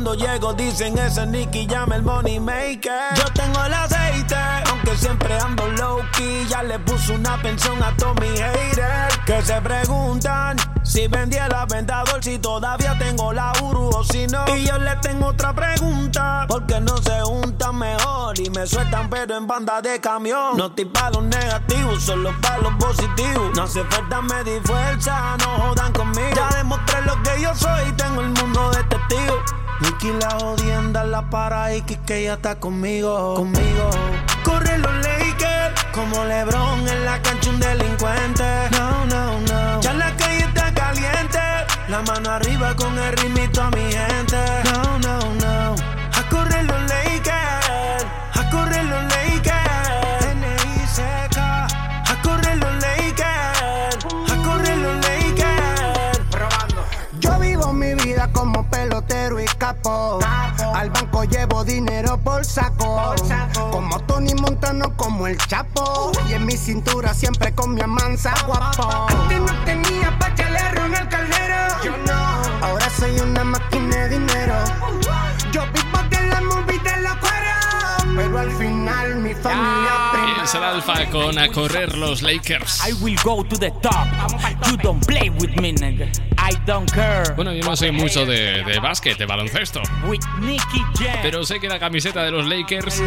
cuando 0.05 0.13
llego. 0.13 0.53
Dicen 0.53 0.97
ese 0.99 1.25
Nicky 1.25 1.65
llama 1.65 1.95
el 1.95 2.03
money 2.03 2.39
maker. 2.39 3.15
Yo 3.15 3.25
tengo 3.33 3.63
el 3.63 3.73
aceite, 3.73 4.35
aunque 4.69 4.95
siempre 4.95 5.37
ando 5.39 5.67
low 5.71 6.01
key 6.15 6.45
ya 6.47 6.61
le 6.63 6.77
puso 6.79 7.13
una 7.13 7.41
pensión 7.41 7.81
a 7.81 7.95
todos 7.97 8.15
mis 8.21 8.39
haters 8.39 9.17
que 9.25 9.41
se 9.41 9.59
preguntan 9.61 10.57
si 10.83 11.07
vendí 11.07 11.35
el 11.35 11.53
aventador, 11.53 12.23
si 12.23 12.37
todavía 12.37 12.95
tengo 12.99 13.33
la 13.33 13.51
Uru 13.63 13.89
o 13.89 14.03
si 14.03 14.27
no. 14.27 14.45
Y 14.55 14.65
yo 14.65 14.77
le 14.77 14.95
tengo 14.97 15.27
otra 15.27 15.51
pregunta, 15.53 16.45
porque 16.47 16.79
no 16.79 16.97
se 16.97 17.21
juntan 17.21 17.77
mejor 17.77 18.39
y 18.39 18.49
me 18.51 18.67
sueltan 18.67 19.09
pero 19.09 19.35
en 19.35 19.47
banda 19.47 19.81
de 19.81 19.99
camión. 19.99 20.55
No 20.55 20.67
estoy 20.67 20.85
pa' 20.85 21.09
los 21.09 21.23
negativos, 21.23 22.03
solo 22.03 22.31
pa' 22.39 22.59
los 22.59 22.73
positivos. 22.75 23.55
No 23.55 23.63
hace 23.63 23.83
falta 23.85 24.21
medir 24.21 24.61
fuerza, 24.63 25.35
no 25.39 25.47
jodan 25.63 25.91
conmigo. 25.91 26.35
Ya 26.35 26.49
demostré 26.57 27.01
lo 27.01 27.21
que 27.23 27.41
yo 27.41 27.55
soy, 27.55 27.91
tengo 27.93 28.21
el 28.21 28.29
mundo 28.29 28.69
de. 28.71 28.74
Nicky 30.05 30.19
la 30.19 30.29
jodienda 30.39 31.03
la 31.03 31.29
para 31.29 31.73
y 31.75 31.81
que 31.81 32.23
ya 32.23 32.33
está 32.33 32.59
conmigo, 32.59 33.33
conmigo. 33.35 33.89
Corre 34.43 34.77
los 34.77 34.93
Lakers, 34.93 35.83
como 35.93 36.23
LeBron 36.25 36.87
en 36.87 37.05
la 37.05 37.21
cancha 37.21 37.49
un 37.49 37.59
delincuente. 37.59 38.43
No, 38.71 39.05
no, 39.05 39.39
no. 39.41 39.81
Ya 39.81 39.93
la 39.93 40.15
calle 40.15 40.45
está 40.45 40.71
caliente, 40.73 41.39
la 41.89 42.01
mano 42.03 42.29
arriba 42.29 42.75
con 42.75 42.97
el 42.97 43.17
ritmito 43.17 43.61
a 43.63 43.71
mi 43.71 43.91
gente. 43.91 44.34
Al 59.65 60.91
banco 60.91 61.23
llevo 61.23 61.63
dinero 61.63 62.19
por 62.23 62.45
saco. 62.45 63.15
Como 63.71 63.99
Tony 64.01 64.35
Montano, 64.35 64.95
como 64.95 65.25
el 65.25 65.37
Chapo. 65.37 66.11
Y 66.29 66.33
en 66.33 66.45
mi 66.45 66.55
cintura 66.55 67.15
siempre 67.15 67.51
con 67.55 67.73
mi 67.73 67.81
amansa 67.81 68.31
guapo. 68.45 69.07
Antes 69.09 69.41
no 69.41 69.63
tenía 69.65 70.19
pa' 70.19 70.35
que 70.35 70.45
le 70.45 70.71
ron 70.71 70.93
el 70.93 71.09
caldero. 71.09 71.55
Yo 71.83 71.97
no. 71.97 72.63
Ahora 72.63 72.87
soy 72.91 73.19
una 73.19 73.43
máquina 73.43 73.95
de 73.95 74.09
dinero. 74.09 74.55
Yo 75.51 75.63
vivo 75.73 75.97
de 76.11 76.27
la 76.27 76.41
movie 76.41 76.79
de 76.79 77.01
la 77.01 77.19
cuera. 77.19 77.59
Pero 78.15 78.37
al 78.37 78.51
final 78.85 79.15
mi 79.15 79.33
familia 79.33 80.11
prima. 80.11 80.43
Es 80.43 80.53
el 80.53 80.63
alfa 80.63 81.05
con 81.09 81.37
a 81.39 81.47
correr 81.47 81.97
los 81.97 82.21
Lakers. 82.21 82.87
I 82.87 82.93
will 83.01 83.17
go 83.23 83.43
to 83.43 83.57
the 83.57 83.71
top. 83.81 84.07
You 84.69 84.77
don't 84.77 85.03
play 85.05 85.29
with 85.29 85.59
me, 85.59 85.73
nigga. 85.73 86.07
I 86.37 86.55
don't 86.67 86.91
care. 86.91 87.33
Bueno, 87.35 87.53
yo 87.53 87.63
no 87.63 87.75
soy 87.75 87.91
mucho 87.91 88.25
de, 88.25 88.63
de 88.63 88.79
básquet, 88.79 89.17
de 89.17 89.25
baloncesto. 89.25 89.81
Pero 91.23 91.43
sé 91.43 91.59
que 91.59 91.67
la 91.67 91.79
camiseta 91.79 92.23
de 92.23 92.31
los 92.31 92.45
Lakers 92.45 93.01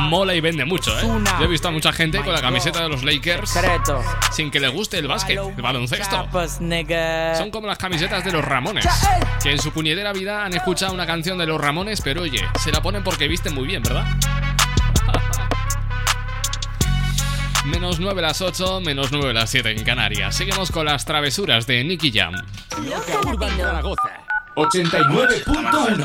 mola 0.00 0.34
y 0.34 0.40
vende 0.40 0.66
mucho, 0.66 0.90
¿eh? 0.98 1.02
Yo 1.38 1.44
he 1.44 1.48
visto 1.48 1.68
a 1.68 1.70
mucha 1.70 1.92
gente 1.92 2.18
con 2.18 2.32
la 2.32 2.42
camiseta 2.42 2.82
de 2.82 2.88
los 2.90 3.02
Lakers 3.02 3.58
sin 4.32 4.50
que 4.50 4.60
le 4.60 4.68
guste 4.68 4.98
el 4.98 5.08
básquet, 5.08 5.38
el 5.38 5.62
baloncesto. 5.62 6.28
Son 7.36 7.50
como 7.50 7.66
las 7.66 7.78
camisetas 7.78 8.22
de 8.24 8.32
los 8.32 8.44
Ramones, 8.44 8.86
que 9.42 9.52
en 9.52 9.58
su 9.58 9.72
puñetera 9.72 10.12
vida 10.12 10.44
han 10.44 10.54
escuchado 10.54 10.92
una 10.92 11.06
canción 11.06 11.38
de 11.38 11.46
los 11.46 11.58
Ramones, 11.58 12.02
pero 12.02 12.22
oye, 12.22 12.44
se 12.58 12.70
la 12.70 12.82
ponen 12.82 13.02
porque 13.02 13.28
visten 13.28 13.54
muy 13.54 13.66
bien, 13.66 13.82
¿verdad? 13.82 14.04
Menos 17.68 18.00
9 18.00 18.22
las 18.22 18.40
8, 18.40 18.80
menos 18.80 19.12
9 19.12 19.34
las 19.34 19.50
7 19.50 19.70
en 19.70 19.84
Canarias. 19.84 20.34
Seguimos 20.34 20.70
con 20.70 20.86
las 20.86 21.04
travesuras 21.04 21.66
de 21.66 21.84
Nicky 21.84 22.10
Jam. 22.10 22.34
Urban 23.26 23.56
Zaragoza 23.56 24.10
89.1 24.54 26.04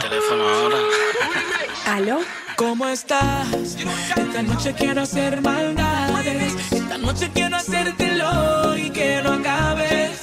¿Aló? 1.88 2.20
¿Cómo 2.56 2.88
estás? 2.88 3.48
Esta 4.16 4.44
noche 4.44 4.74
quiero 4.78 5.02
hacer 5.02 5.42
maldades. 5.42 6.72
Esta 6.72 6.98
noche 6.98 7.32
quiero 7.34 7.56
hacértelo 7.56 8.78
y 8.78 8.90
que 8.92 9.22
no 9.24 9.34
acabes. 9.34 10.22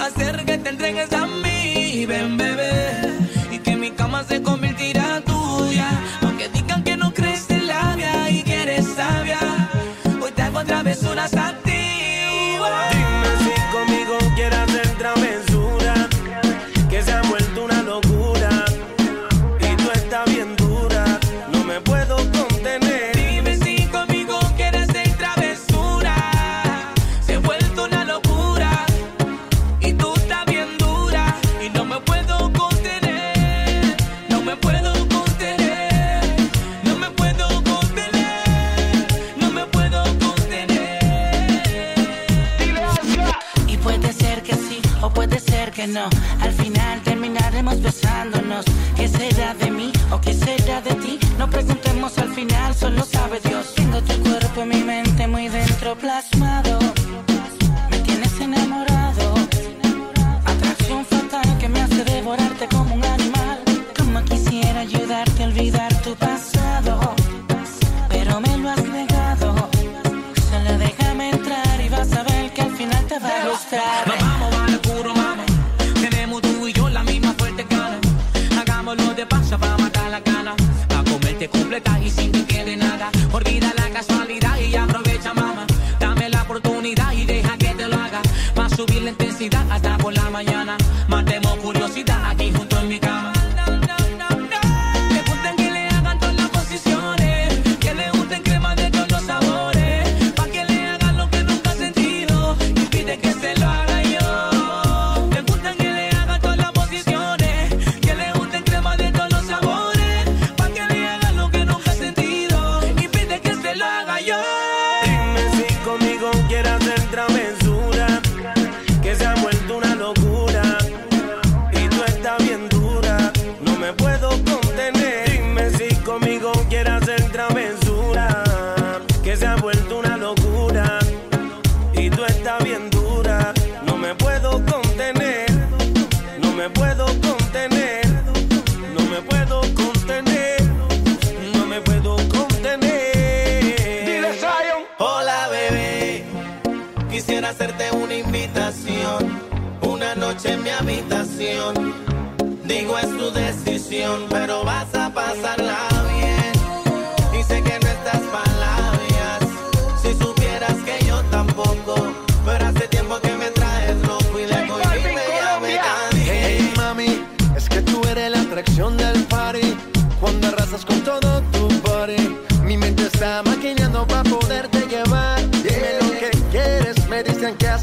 Hacer 0.00 0.44
que 0.44 0.58
te 0.58 0.68
entregues 0.68 1.12
a 1.12 1.26
mí, 1.26 2.06
ven 2.06 2.36
bebé. 2.36 3.18
Y 3.50 3.58
que 3.58 3.74
mi 3.76 3.90
cama 3.90 4.22
se 4.24 4.40
convertirá 4.42 4.61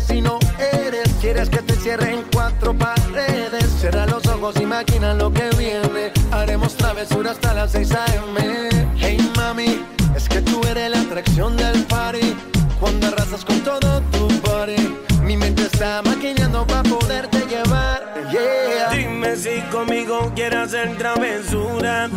así 0.03 0.21
no 0.21 0.39
eres. 0.85 1.09
Quieres 1.21 1.49
que 1.49 1.61
te 1.61 1.75
cierre 1.75 2.13
en 2.13 2.23
cuatro 2.33 2.73
paredes. 2.73 3.65
Cierra 3.79 4.05
los 4.05 4.25
ojos, 4.27 4.55
imagina 4.59 5.13
lo 5.13 5.31
que 5.31 5.49
viene. 5.57 6.11
Haremos 6.31 6.75
travesura 6.75 7.31
hasta 7.31 7.53
las 7.53 7.71
6 7.71 7.91
a.m. 7.91 8.69
Hey 8.97 9.31
mami, 9.35 9.83
es 10.15 10.27
que 10.27 10.41
tú 10.41 10.61
eres 10.69 10.91
la 10.91 11.01
atracción 11.01 11.55
del 11.57 11.83
party. 11.85 12.35
Cuando 12.79 13.07
arrasas 13.07 13.43
con 13.43 13.59
todo 13.61 14.01
tu 14.11 14.27
body. 14.41 14.97
Mi 15.23 15.37
mente 15.37 15.63
está 15.63 16.01
maquinando 16.01 16.65
para 16.65 16.83
poderte 16.83 17.39
llevar. 17.45 18.13
Yeah. 18.31 18.89
Dime 18.91 19.35
si 19.35 19.61
conmigo 19.71 20.31
quieres 20.35 20.59
hacer 20.59 20.97
travesura, 20.97 22.09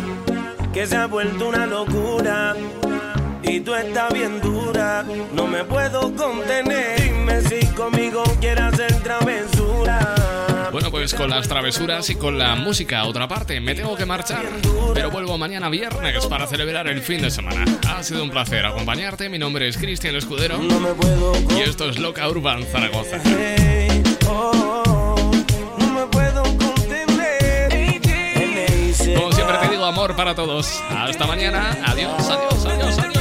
que 0.73 0.87
se 0.87 0.95
ha 0.95 1.05
vuelto 1.05 1.49
una 1.49 1.65
locura. 1.65 2.55
Y 3.53 3.59
tú 3.59 3.75
estás 3.75 4.11
bien 4.11 4.41
dura, 4.41 5.05
no 5.31 5.45
me 5.45 5.63
puedo 5.63 6.11
contener. 6.15 6.99
Dime 6.99 7.39
si 7.41 7.63
conmigo 7.67 8.23
quieres 8.41 8.63
hacer 8.63 8.91
travesura. 9.03 10.15
Bueno, 10.71 10.89
pues 10.89 11.13
con 11.13 11.29
las 11.29 11.47
travesuras 11.47 12.09
y 12.09 12.15
con 12.15 12.39
la 12.39 12.55
música 12.55 13.01
a 13.01 13.05
otra 13.05 13.27
parte, 13.27 13.59
me 13.61 13.75
tengo 13.75 13.95
que 13.95 14.07
marchar. 14.07 14.43
Pero 14.95 15.11
vuelvo 15.11 15.37
mañana 15.37 15.69
viernes 15.69 16.25
para 16.25 16.47
celebrar 16.47 16.87
el 16.87 17.03
fin 17.03 17.21
de 17.21 17.29
semana. 17.29 17.63
Ha 17.89 18.01
sido 18.01 18.23
un 18.23 18.31
placer 18.31 18.65
acompañarte. 18.65 19.29
Mi 19.29 19.37
nombre 19.37 19.67
es 19.67 19.77
Cristian 19.77 20.15
Escudero. 20.15 20.59
Y 21.55 21.61
esto 21.61 21.87
es 21.87 21.99
Loca 21.99 22.27
Urban 22.27 22.63
Zaragoza. 22.63 23.19
Contener. 23.19 24.01
Como 29.15 29.31
siempre 29.31 29.57
te 29.59 29.69
digo, 29.69 29.85
amor 29.85 30.15
para 30.15 30.33
todos. 30.33 30.81
Hasta 30.89 31.27
mañana. 31.27 31.77
Adiós, 31.85 32.13
adiós, 32.19 32.65
adiós, 32.65 32.97
adiós. 32.97 33.12